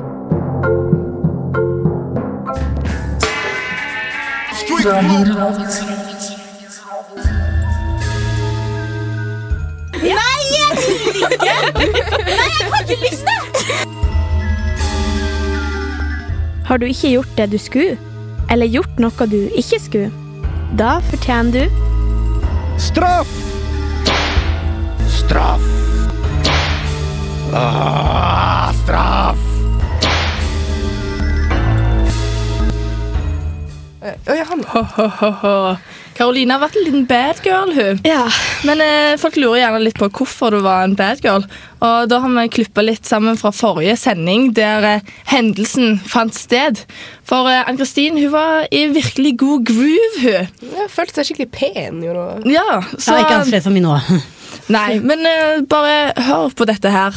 Nei, 9.99 10.39
jeg 10.55 10.71
vil 10.77 10.95
ikke! 11.19 11.55
Nei, 12.25 12.47
jeg 12.47 12.67
har 12.71 12.79
ikke 12.85 12.97
lyst 13.01 13.25
til! 13.27 13.41
Har 16.65 16.77
du 16.77 16.85
ikke 16.85 17.11
gjort 17.11 17.33
det 17.37 17.51
du 17.51 17.57
skulle, 17.59 17.97
eller 18.51 18.71
gjort 18.71 19.03
noe 19.03 19.27
du 19.27 19.39
ikke 19.51 19.81
skulle, 19.83 20.11
da 20.79 20.99
fortjener 21.11 21.51
du 21.51 21.63
Straff! 22.79 23.35
Straff! 25.19 25.67
Ah, 27.51 28.71
straff! 28.85 29.48
Karoline 36.19 36.55
har 36.55 36.61
vært 36.61 36.75
en 36.79 36.85
liten 36.85 37.05
bad 37.07 37.39
girl, 37.45 37.71
hun. 37.75 37.99
Men 38.67 38.81
eh, 38.83 39.13
folk 39.19 39.37
lurer 39.39 39.61
gjerne 39.61 39.81
litt 39.83 39.99
på 39.99 40.09
hvorfor 40.11 40.55
du 40.55 40.59
var 40.65 40.83
en 40.83 40.95
bad 40.99 41.21
girl. 41.23 41.45
Og 41.83 42.09
da 42.11 42.19
har 42.23 42.33
vi 42.35 42.45
klippa 42.57 42.83
litt 42.83 43.07
sammen 43.07 43.39
fra 43.39 43.51
forrige 43.55 43.95
sending, 43.99 44.49
der 44.57 44.87
eh, 44.87 45.13
hendelsen 45.31 45.99
fant 46.07 46.35
sted. 46.35 46.83
For 47.27 47.47
eh, 47.51 47.63
Ann-Kristin 47.67 48.19
hun 48.19 48.33
var 48.35 48.67
i 48.71 48.85
virkelig 48.95 49.35
god 49.39 49.67
groove, 49.71 50.25
hun. 50.25 50.51
Jeg 50.75 50.91
følte 50.91 51.19
seg 51.21 51.31
skikkelig 51.31 51.51
pen. 51.55 52.03
Jo. 52.03 52.15
Ja, 52.47 52.81
så, 52.97 53.15
Ja, 53.15 53.23
ikke 53.23 53.41
avslør 53.45 53.67
for 53.69 53.75
meg 53.75 53.87
nå. 53.87 53.97
Nei, 54.75 54.99
men 55.01 55.23
eh, 55.27 55.59
bare 55.69 56.13
hør 56.27 56.51
på 56.55 56.67
dette 56.69 56.91
her. 56.93 57.15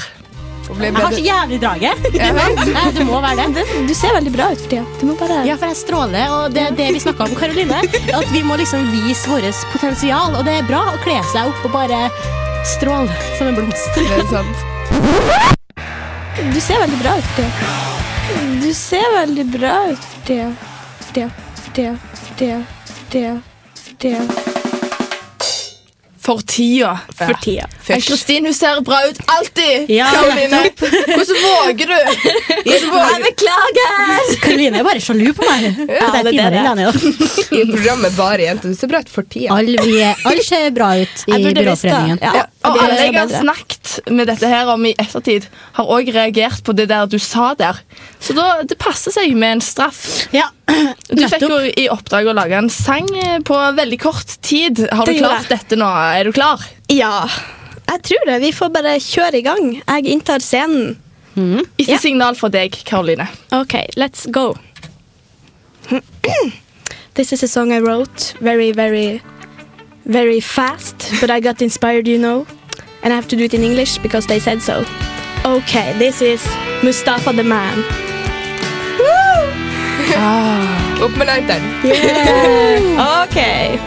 Jeg 0.80 0.94
har 0.96 1.14
så 1.14 1.22
jævlig 1.22 1.58
draget. 1.62 2.06
Nei, 2.76 2.87
du 2.96 3.02
må 3.08 3.20
være 3.24 3.46
det. 3.56 3.64
Du 3.88 3.94
ser 3.98 4.14
veldig 4.16 4.32
bra 4.35 4.50
ut 4.52 4.62
for 4.62 4.72
tida. 4.72 5.14
Bare 5.22 5.40
Ja, 5.46 5.56
for 5.61 5.70
jeg 5.72 5.78
stråler, 5.82 6.32
og 6.37 6.54
det 6.54 6.62
er 6.68 6.76
det 6.78 6.88
vi 6.96 7.02
snakka 7.02 7.26
om, 7.28 7.35
Karoline. 7.38 7.80
At 8.16 8.28
vi 8.32 8.42
må 8.46 8.56
liksom 8.61 8.87
vise 8.92 9.30
vårt 9.30 9.64
potensial, 9.74 10.37
og 10.38 10.46
det 10.48 10.58
er 10.61 10.68
bra 10.68 10.82
å 10.92 11.00
kle 11.04 11.18
seg 11.32 11.50
opp 11.50 11.66
og 11.68 11.74
bare 11.76 12.04
stråle 12.76 13.12
som 13.38 13.50
en 13.50 13.58
blomst. 13.58 13.98
Det 13.98 14.20
er 14.20 14.28
sant. 14.30 14.56
Du 16.52 16.56
ser 16.64 16.78
veldig 16.80 16.96
bra 17.02 17.12
ut 17.18 17.26
for 17.28 17.42
tida. 17.42 17.82
Du 18.62 18.70
ser 18.74 19.04
veldig 19.18 19.44
bra 19.52 19.74
ut 19.92 20.06
for 20.08 20.24
tida. 20.30 20.48
For 21.02 21.12
tida, 21.12 21.28
for 21.61 21.76
tida, 21.76 21.94
for 22.24 23.12
tida, 23.12 23.37
for 23.74 24.00
tida, 24.06 24.51
for 26.22 26.38
tida. 26.46 26.98
For 27.18 27.35
tida. 27.42 27.66
Kristin 27.87 28.46
hun 28.46 28.54
ser 28.54 28.80
bra 28.87 29.00
ut 29.08 29.18
alltid! 29.26 29.90
Ja, 29.90 30.06
Karoline. 30.14 30.61
Hvordan 30.78 31.40
våger 31.42 31.87
du? 31.87 31.96
Hvordan 32.66 32.90
våger 32.94 33.16
du? 33.16 33.24
beklager! 33.26 34.37
Karoline 34.44 34.82
er 34.82 34.87
bare 34.87 35.02
sjalu 35.02 35.32
på 35.35 35.48
meg. 35.48 35.66
Ja, 35.88 36.12
det 36.14 36.20
er 36.20 36.30
det 36.30 36.44
er 36.46 36.78
det. 36.78 37.58
I 37.58 37.64
programmet 37.72 38.16
Bare 38.16 38.46
jenter. 38.46 38.70
Du 38.70 38.78
ser 38.78 38.92
bra 38.92 39.02
ut 39.02 39.11
for 39.11 39.26
tida. 39.26 39.50
Alle, 39.56 39.82
vi 39.82 39.98
alle 40.04 40.46
ser 40.46 40.70
bra 40.74 40.92
ut 41.00 41.26
i 41.26 41.40
Jeg. 41.40 41.54
Byråforeningen. 41.58 42.22
Ja. 42.22 42.46
Og 42.62 42.76
det 42.76 42.85
alle 42.87 42.98
er 42.98 43.02
jeg 43.02 43.16
har 43.18 43.32
bedre. 43.32 43.42
Med 44.11 44.26
dette 44.31 44.48
her 44.48 44.68
om 44.72 44.85
i 44.87 44.94
ettertid, 44.98 45.46
har 45.76 45.87
òg 45.92 46.09
reagert 46.14 46.62
på 46.64 46.74
det 46.76 46.88
der 46.90 47.07
du 47.11 47.18
sa 47.22 47.52
der. 47.59 47.78
Så 48.22 48.35
da, 48.37 48.62
det 48.66 48.78
passer 48.81 49.12
seg 49.14 49.35
med 49.37 49.59
en 49.59 49.64
straff. 49.64 50.02
Ja, 50.33 50.48
Du 51.12 51.22
fikk 51.28 51.42
jo 51.44 51.59
i 51.76 51.88
oppdrag 51.92 52.31
å 52.31 52.35
lage 52.37 52.57
en 52.59 52.70
sang 52.72 53.09
eh, 53.18 53.38
på 53.44 53.59
veldig 53.76 53.98
kort 54.00 54.37
tid. 54.42 54.85
Har 54.92 55.05
du 55.07 55.12
Det 55.12 55.20
klart 55.20 55.48
dette 55.52 55.76
nå? 55.76 55.88
Er 56.16 56.24
du 56.24 56.33
klar? 56.33 56.62
Ja, 56.88 57.26
jeg 57.90 58.02
tror 58.09 58.26
det. 58.31 58.38
Vi 58.46 58.52
får 58.57 58.70
bare 58.72 58.96
kjøre 59.02 59.40
i 59.42 59.44
gang. 59.44 59.72
Jeg 59.83 60.07
inntar 60.14 60.40
scenen. 60.40 60.96
Ikke 61.35 61.94
Ja. 61.94 61.98
signal 62.00 62.35
fra 62.37 62.48
deg, 62.52 62.74
Karoline. 62.88 63.26
Ok, 63.57 63.74
let's 63.96 64.26
go. 64.31 64.52
This 67.14 67.33
is 67.33 67.42
a 67.42 67.48
song 67.48 67.72
I 67.72 67.81
wrote 67.81 68.35
very, 68.40 68.72
very, 68.72 69.20
very 70.07 70.40
fast, 70.40 71.11
but 71.20 71.31
I 71.31 71.40
got 71.40 71.61
inspired, 71.61 72.09
you 72.09 72.18
know. 72.18 72.46
And 73.02 73.12
I 73.12 73.16
have 73.16 73.26
to 73.28 73.36
do 73.36 73.44
it 73.44 73.54
in 73.54 73.62
English 73.62 73.98
because 73.98 74.26
they 74.26 74.38
said 74.38 74.62
so. 74.62 74.84
Okay, 75.44 75.92
this 75.98 76.22
is 76.22 76.40
Mustafa 76.82 77.32
the 77.32 77.42
Man. 77.42 77.78
Opp 81.02 81.16
med 81.16 81.26
lighteren. 81.26 81.62
Yeah. 81.84 83.24
Okay. 83.26 83.78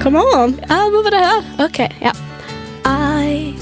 Come 0.00 0.16
on. 0.16 0.54
Jeg 0.68 0.90
må 0.92 1.02
bare 1.02 1.20
høre. 1.24 1.42
Ok, 1.66 1.78
ja. 2.00 2.12
I, 2.86 3.54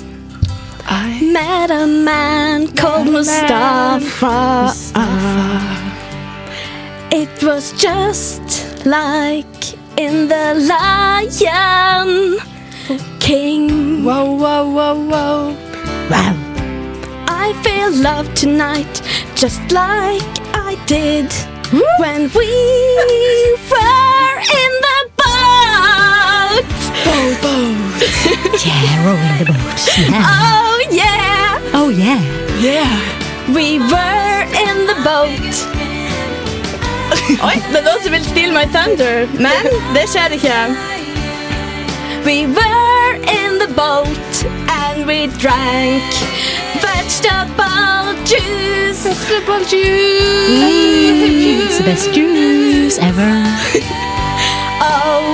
I 0.87 1.33
met 1.33 1.71
a 1.71 1.87
man 1.87 2.69
called 2.77 3.07
Mustafa. 3.13 3.99
Mustafa. 4.63 5.61
It 7.11 7.43
was 7.43 7.73
just 7.73 8.85
like 8.85 9.79
in 9.97 10.29
the 10.29 10.55
Lion 10.71 12.39
King. 13.21 14.05
Wow, 14.05 14.35
wow, 14.35 14.65
wow, 14.69 14.95
wow. 14.95 15.57
Wow. 16.11 16.35
I 17.29 17.53
feel 17.63 17.91
love 18.03 18.33
tonight, 18.35 19.03
just 19.35 19.61
like 19.71 20.23
I 20.55 20.77
did 20.87 21.33
hmm? 21.71 21.81
when 22.03 22.31
we 22.35 22.51
were 23.71 24.35
in 24.63 24.73
the 24.87 25.01
boat. 25.17 26.71
Yeah, 28.65 29.05
rowing 29.05 29.39
the 29.39 29.47
boat. 29.53 29.81
Yeah. 29.99 30.25
Oh 30.27 30.87
yeah, 30.91 31.71
Oh 31.75 31.89
yeah. 31.89 32.21
yeah. 32.61 33.55
we 33.55 33.79
were 33.79 34.43
in 34.65 34.87
the 34.87 34.95
boat. 35.05 35.74
Oi, 37.25 37.55
er 37.57 37.81
noen 37.81 38.03
som 38.05 38.13
vil 38.13 38.25
steal 38.27 38.51
my 38.53 38.67
thunder, 38.69 39.25
men 39.41 39.69
det 39.95 40.03
skjer 40.13 40.35
ikke. 40.37 40.57
We 42.27 42.45
were 42.53 43.15
in 43.33 43.57
the 43.63 43.69
boat 43.73 44.45
and 44.69 45.07
we 45.09 45.29
drank 45.41 46.05
vegetable 46.85 48.13
juice. 48.29 49.07
Vegetable 49.09 49.65
juice. 49.65 50.53
It's 51.65 51.79
the 51.79 51.85
best 51.85 52.13
juice 52.13 52.99
ever. 52.99 53.33
Oh, 54.85 55.25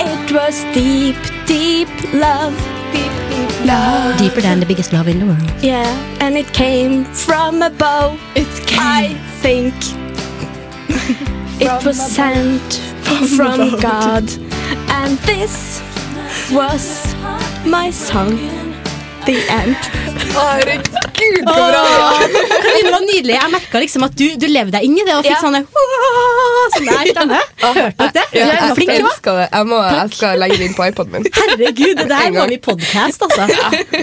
it 0.00 0.32
was 0.32 0.64
deep, 0.72 1.16
deep 1.44 1.88
love. 2.14 2.56
Deep, 2.92 3.12
deep 3.28 3.66
love. 3.66 4.16
Deeper 4.18 4.40
than 4.40 4.60
the 4.60 4.66
biggest 4.66 4.94
love 4.94 5.08
in 5.08 5.18
the 5.18 5.26
world. 5.26 5.52
Yeah, 5.60 5.92
and 6.20 6.38
it 6.38 6.50
came 6.54 7.04
from 7.04 7.60
above. 7.60 8.18
It 8.34 8.46
I 8.78 9.14
think 9.42 9.74
it 10.88 11.84
was 11.84 11.96
sent 12.14 12.80
from 13.36 13.70
God. 13.80 14.30
And 14.88 15.18
this 15.26 15.80
was 16.52 17.14
my 17.64 17.90
song. 17.92 18.38
The 19.26 19.38
end. 19.50 19.76
Herregud, 20.36 20.86
så 21.48 21.54
bra! 21.54 22.18
Det 22.62 22.90
var 22.92 23.00
nydelig. 23.02 23.34
Jeg 23.34 23.50
merka 23.50 23.80
liksom 23.82 24.04
at 24.06 24.14
du, 24.18 24.26
du 24.38 24.46
levde 24.46 24.76
deg 24.76 24.84
inn 24.86 24.94
i 25.00 25.06
det 25.06 25.16
og 25.16 25.24
fikk 25.26 25.32
Ja. 25.34 25.40
sånn 25.42 25.56
der, 25.56 25.64
sånn 26.76 26.86
der 26.86 27.10
stemme. 27.10 27.40
Hørte 27.64 27.80
dere 28.04 28.12
det? 28.14 28.24
Ja, 28.38 28.46
Du 28.46 28.52
er 28.52 28.74
flink, 28.78 28.92
jeg 28.92 29.02
du 29.02 29.08
det. 29.40 29.48
Jeg, 29.50 29.66
må, 29.72 29.80
jeg 29.82 30.12
skal 30.14 30.38
legge 30.44 30.60
det 30.60 30.68
inn 30.70 30.76
på 30.78 30.86
iPoden 30.86 31.16
min. 31.16 31.26
Herregud, 31.40 31.94
det 31.98 32.06
der 32.12 32.30
må 32.36 32.46
vi 32.52 32.60
podkast, 32.62 33.26
altså. 33.26 33.48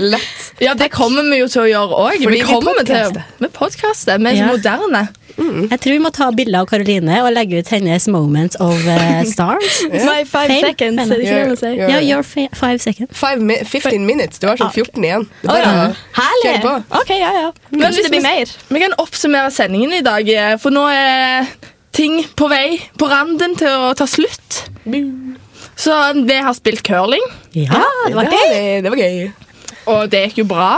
Lett. 0.04 0.43
Ja, 0.62 0.74
det 0.78 0.92
kommer 0.94 1.24
vi 1.30 1.40
jo 1.42 1.48
til 1.50 1.62
å 1.64 1.68
gjøre 1.70 1.98
òg. 1.98 2.20
Vi 2.20 2.28
vi 2.28 2.42
kommer 2.46 2.84
til 2.86 2.96
å 2.96 3.24
Vi 3.40 3.48
podkaster. 3.48 4.18
Vi 4.20 4.26
er 4.30 4.36
Ja. 4.44 4.48
moderne. 4.48 5.08
Jeg 5.36 5.80
tror 5.82 5.92
vi 5.94 5.98
må 6.00 6.12
ta 6.14 6.28
bilde 6.32 6.60
av 6.60 6.68
Karoline 6.70 7.24
og 7.26 7.34
legge 7.34 7.58
ut 7.58 7.68
hennes 7.74 8.08
moments 8.08 8.56
of 8.62 8.76
uh, 8.86 9.24
stars. 9.34 9.80
My 9.90 10.24
five 10.24 10.48
Fame. 10.48 10.60
seconds, 10.62 11.10
er 11.10 11.16
det 11.18 11.26
ikke 11.26 11.40
det 11.40 11.48
man 11.48 11.58
sier? 11.58 11.90
Ja, 11.90 12.00
your 12.06 12.22
five 12.24 12.78
seconds. 12.80 13.18
Five 13.18 13.42
mi 13.42 13.56
15 13.66 14.06
minutes. 14.06 14.38
Du 14.40 14.46
har 14.48 14.58
sånn 14.62 14.70
14 14.72 15.04
igjen. 15.04 15.26
Det 15.42 15.50
er 15.50 15.64
ja. 15.66 15.88
Herlig! 16.20 16.62
på. 16.62 16.76
Ok, 17.02 17.10
ja, 17.18 17.32
ja. 17.40 17.52
Men 17.72 17.88
hvis 17.90 18.04
det 18.06 18.12
blir 18.14 18.22
mer. 18.22 18.54
Vi 18.70 18.80
kan 18.86 18.94
oppsummere 19.02 19.50
sendingen 19.52 19.94
i 19.98 20.02
dag, 20.06 20.30
eh, 20.30 20.54
for 20.62 20.70
nå 20.76 20.86
er 20.94 21.50
ting 21.98 22.22
på 22.38 22.48
vei 22.54 22.78
på 23.02 23.10
randen 23.10 23.58
til 23.58 23.74
å 23.74 23.94
ta 23.98 24.06
slutt. 24.06 24.68
Så 25.76 25.98
vi 26.28 26.38
har 26.46 26.54
spilt 26.54 26.84
curling, 26.86 27.24
Ja, 27.58 27.82
det 28.06 28.14
var 28.16 28.24
Det 28.24 28.30
det. 28.30 28.38
var 28.38 28.54
gøy. 28.54 28.82
Det 28.84 28.90
var 28.94 28.98
gøy. 29.02 29.32
Og 29.90 30.10
det 30.12 30.28
gikk 30.28 30.44
jo 30.44 30.50
bra. 30.52 30.74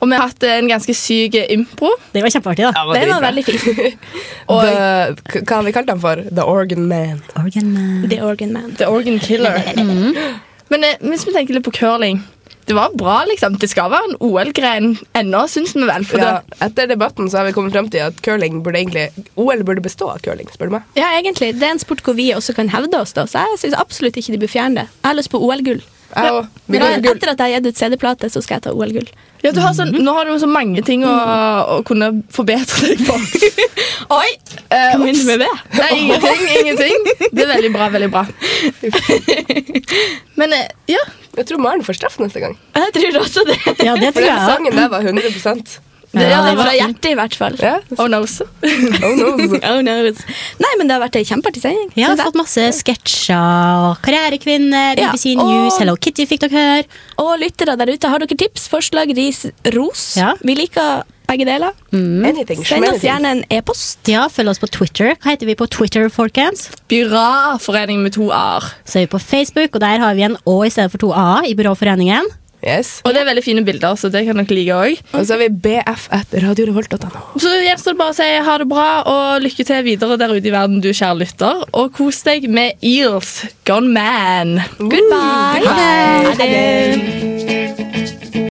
Og 0.00 0.08
vi 0.08 0.16
har 0.16 0.30
hatt 0.30 0.44
en 0.48 0.68
ganske 0.70 0.94
syk 0.96 1.34
impro. 1.52 1.90
Det 2.14 2.22
var 2.24 2.32
kjempeartig, 2.32 2.64
da. 2.70 2.84
Det 2.96 3.08
var 3.10 3.20
veldig 3.26 3.42
fint. 3.44 3.98
Og 4.50 4.62
The, 4.64 5.40
hva 5.44 5.58
har 5.58 5.66
vi 5.66 5.74
kalt 5.76 5.90
den 5.90 6.00
for? 6.00 6.22
The 6.30 6.46
Organ 6.48 6.86
Man. 6.88 7.18
Organ 7.36 7.68
Man. 7.74 8.06
The 8.08 8.22
Organ 8.24 8.54
Man. 8.56 8.70
The 8.80 8.88
Organ 8.88 9.18
Killer. 9.20 9.60
Men 10.72 10.86
eh, 10.86 10.96
hvis 11.04 11.26
vi 11.28 11.34
tenker 11.34 11.58
litt 11.58 11.66
på 11.66 11.72
curling 11.74 12.22
Det 12.64 12.76
var 12.78 12.94
bra, 12.96 13.18
liksom. 13.28 13.58
Det 13.60 13.68
skal 13.68 13.90
være 13.92 14.08
en 14.12 14.16
OL-gren 14.24 14.92
ennå, 15.20 15.44
syns 15.52 15.76
vi 15.76 15.84
vel. 15.84 16.04
For 16.08 16.22
Ja, 16.22 16.32
etter 16.64 16.88
debatten 16.88 17.28
så 17.28 17.42
har 17.42 17.50
vi 17.50 17.54
kommet 17.56 17.76
frem 17.76 17.92
til 17.92 18.06
at 18.08 18.20
curling 18.24 18.62
burde 18.64 18.80
egentlig 18.80 19.08
OL 19.36 19.64
burde 19.68 19.84
bestå 19.84 20.08
av 20.14 20.24
curling, 20.24 20.48
spør 20.54 20.70
du 20.70 20.76
meg. 20.78 20.88
Ja, 20.96 21.12
egentlig. 21.18 21.52
Det 21.60 21.66
er 21.66 21.74
en 21.76 21.82
sport 21.82 22.00
hvor 22.06 22.16
vi 22.16 22.30
også 22.36 22.56
kan 22.56 22.70
hevde 22.72 23.00
oss, 23.04 23.12
da, 23.18 23.26
så 23.28 23.44
jeg 23.44 23.64
syns 23.66 23.80
absolutt 23.80 24.16
ikke 24.16 24.36
de 24.36 24.44
bør 24.46 24.54
fjerne 24.56 24.80
det. 24.84 24.86
Jeg 25.02 25.08
har 25.10 25.18
lyst 25.18 25.32
på 25.34 25.42
OL-gull. 25.44 25.82
Jeg 26.10 26.46
Men. 26.66 26.82
Etter 27.06 27.30
at 27.32 27.38
jeg 27.38 27.46
har 27.46 27.60
gitt 27.60 27.66
ut 27.70 27.78
CD-plate, 27.80 28.30
så 28.32 28.42
skal 28.42 28.56
jeg 28.58 28.64
ta 28.66 28.72
OL-gull. 28.74 29.06
ja, 29.44 29.52
du 29.54 29.60
har 29.62 29.74
sånn, 29.76 29.92
nå 30.04 30.14
har 30.16 30.26
du 30.26 30.34
så 30.42 30.48
mange 30.50 30.82
ting 30.86 31.04
å, 31.06 31.12
å 31.76 31.76
kunne 31.86 32.10
forbedre 32.34 32.90
deg 32.90 33.04
på. 33.06 33.16
Oi! 34.18 34.30
Eh, 34.70 34.90
Hva 34.94 34.98
mener 35.02 35.20
du 35.20 35.26
med 35.28 35.44
det? 35.44 35.50
Nei, 35.78 35.90
ingenting. 36.02 36.42
ingenting. 36.60 37.06
Det 37.30 37.44
er 37.46 37.52
veldig 37.54 37.72
bra. 37.76 37.88
veldig 37.94 38.10
bra. 38.10 38.24
Men 40.40 40.52
eh, 40.56 40.66
ja, 40.90 41.02
Jeg 41.38 41.46
tror 41.46 41.62
Maren 41.62 41.84
får 41.86 41.98
straff 42.00 42.18
neste 42.22 42.42
gang. 42.42 42.56
Jeg 42.74 42.92
tror 42.96 43.20
også 43.22 43.44
det. 43.48 43.58
Ja, 43.84 43.94
det 43.98 44.12
For 44.16 44.26
den 44.26 44.44
sangen 44.50 44.76
der 44.76 44.90
var 44.92 45.06
100 45.06 45.30
Det, 46.10 46.24
Ja, 46.24 46.30
ja, 46.30 46.38
det 46.42 46.56
var 46.58 46.66
fra 46.66 46.72
hjertet, 46.74 47.06
i 47.06 47.14
hvert 47.14 47.36
fall. 47.38 47.56
Ja. 47.62 47.76
oh 47.96 48.06
knows. 48.10 48.40
Oh, 48.42 49.12
knows. 49.14 49.52
Oh, 49.70 49.78
knows. 49.84 50.24
Nei, 50.58 50.72
men 50.80 50.88
det 50.90 50.96
har 50.96 51.04
vært 51.04 51.20
ei 51.20 51.26
kjempeartig 51.28 51.62
sending. 51.62 51.92
Ja, 51.94 52.10
har 52.16 52.24
fått 52.24 52.38
masse 52.40 52.64
sketsjer. 52.80 53.94
Karrierekvinner, 54.02 54.98
Ja, 54.98 55.12
BBC 55.12 55.36
News, 55.38 55.78
Hello 55.78 55.94
Kitty 56.00 56.26
fikk 56.26 56.42
dere 56.48 56.58
høre. 56.58 56.90
Og 57.22 57.36
lyttere 57.42 57.76
der 57.78 57.94
ute, 57.94 58.10
har 58.10 58.24
dere 58.24 58.38
tips, 58.42 58.66
forslag, 58.72 59.14
ris, 59.16 59.44
ros? 59.76 60.10
Ja. 60.18 60.34
Vi 60.42 60.56
liker 60.58 61.04
begge 61.30 61.46
deler. 61.46 61.76
Anything. 61.94 62.64
Send 62.66 62.88
oss 62.90 63.04
gjerne 63.06 63.30
en 63.36 63.44
e-post. 63.54 64.00
Ja, 64.10 64.24
Følg 64.32 64.50
oss 64.50 64.58
på 64.58 64.66
Twitter. 64.66 65.12
Hva 65.22 65.36
heter 65.36 65.46
vi 65.46 65.54
på 65.54 65.68
Twitter, 65.70 66.08
folkens? 66.10 66.66
Byråforening 66.90 68.02
med 68.02 68.16
to 68.18 68.32
a-er. 68.34 68.66
Så 68.82 68.98
er 68.98 69.06
vi 69.06 69.12
på 69.14 69.20
Facebook, 69.22 69.76
og 69.78 69.84
der 69.84 70.02
har 70.02 70.18
vi 70.18 70.26
en 70.26 70.34
Å 70.42 70.56
i 70.66 70.72
stedet 70.74 70.90
for 70.90 70.98
to 71.06 71.12
A-er 71.14 71.46
i 71.52 71.54
Byråforeningen. 71.54 72.26
Yes. 72.60 73.00
Og 73.04 73.14
det 73.14 73.22
er 73.22 73.28
veldig 73.30 73.44
fine 73.44 73.64
bilder, 73.64 73.96
så 73.96 74.10
det 74.12 74.24
kan 74.26 74.40
dere 74.40 74.56
like 74.56 74.76
òg. 74.76 75.00
Og 75.16 75.24
så 75.24 75.36
har 75.36 75.42
vi 75.44 75.50
bf1radiorevolt.no. 75.66 77.22
Så 77.40 77.54
gjenstår 77.64 77.96
det 77.96 78.00
bare 78.02 78.14
å 78.14 78.18
si 78.20 78.30
ha 78.48 78.56
det 78.60 78.68
bra 78.70 78.88
og 79.08 79.46
lykke 79.46 79.66
til 79.68 79.84
videre 79.86 80.18
der 80.20 80.34
ute 80.36 80.50
i 80.50 80.54
verden, 80.54 80.82
du 80.84 80.90
kjære 80.92 81.20
lytter. 81.24 81.64
Og 81.72 81.92
kos 81.96 82.22
deg 82.26 82.48
med 82.52 82.76
Eels 82.84 83.40
Gone 83.68 83.92
Man. 83.96 84.58
Goodbye. 84.78 85.64
Ha 85.70 86.34
det. 86.40 87.89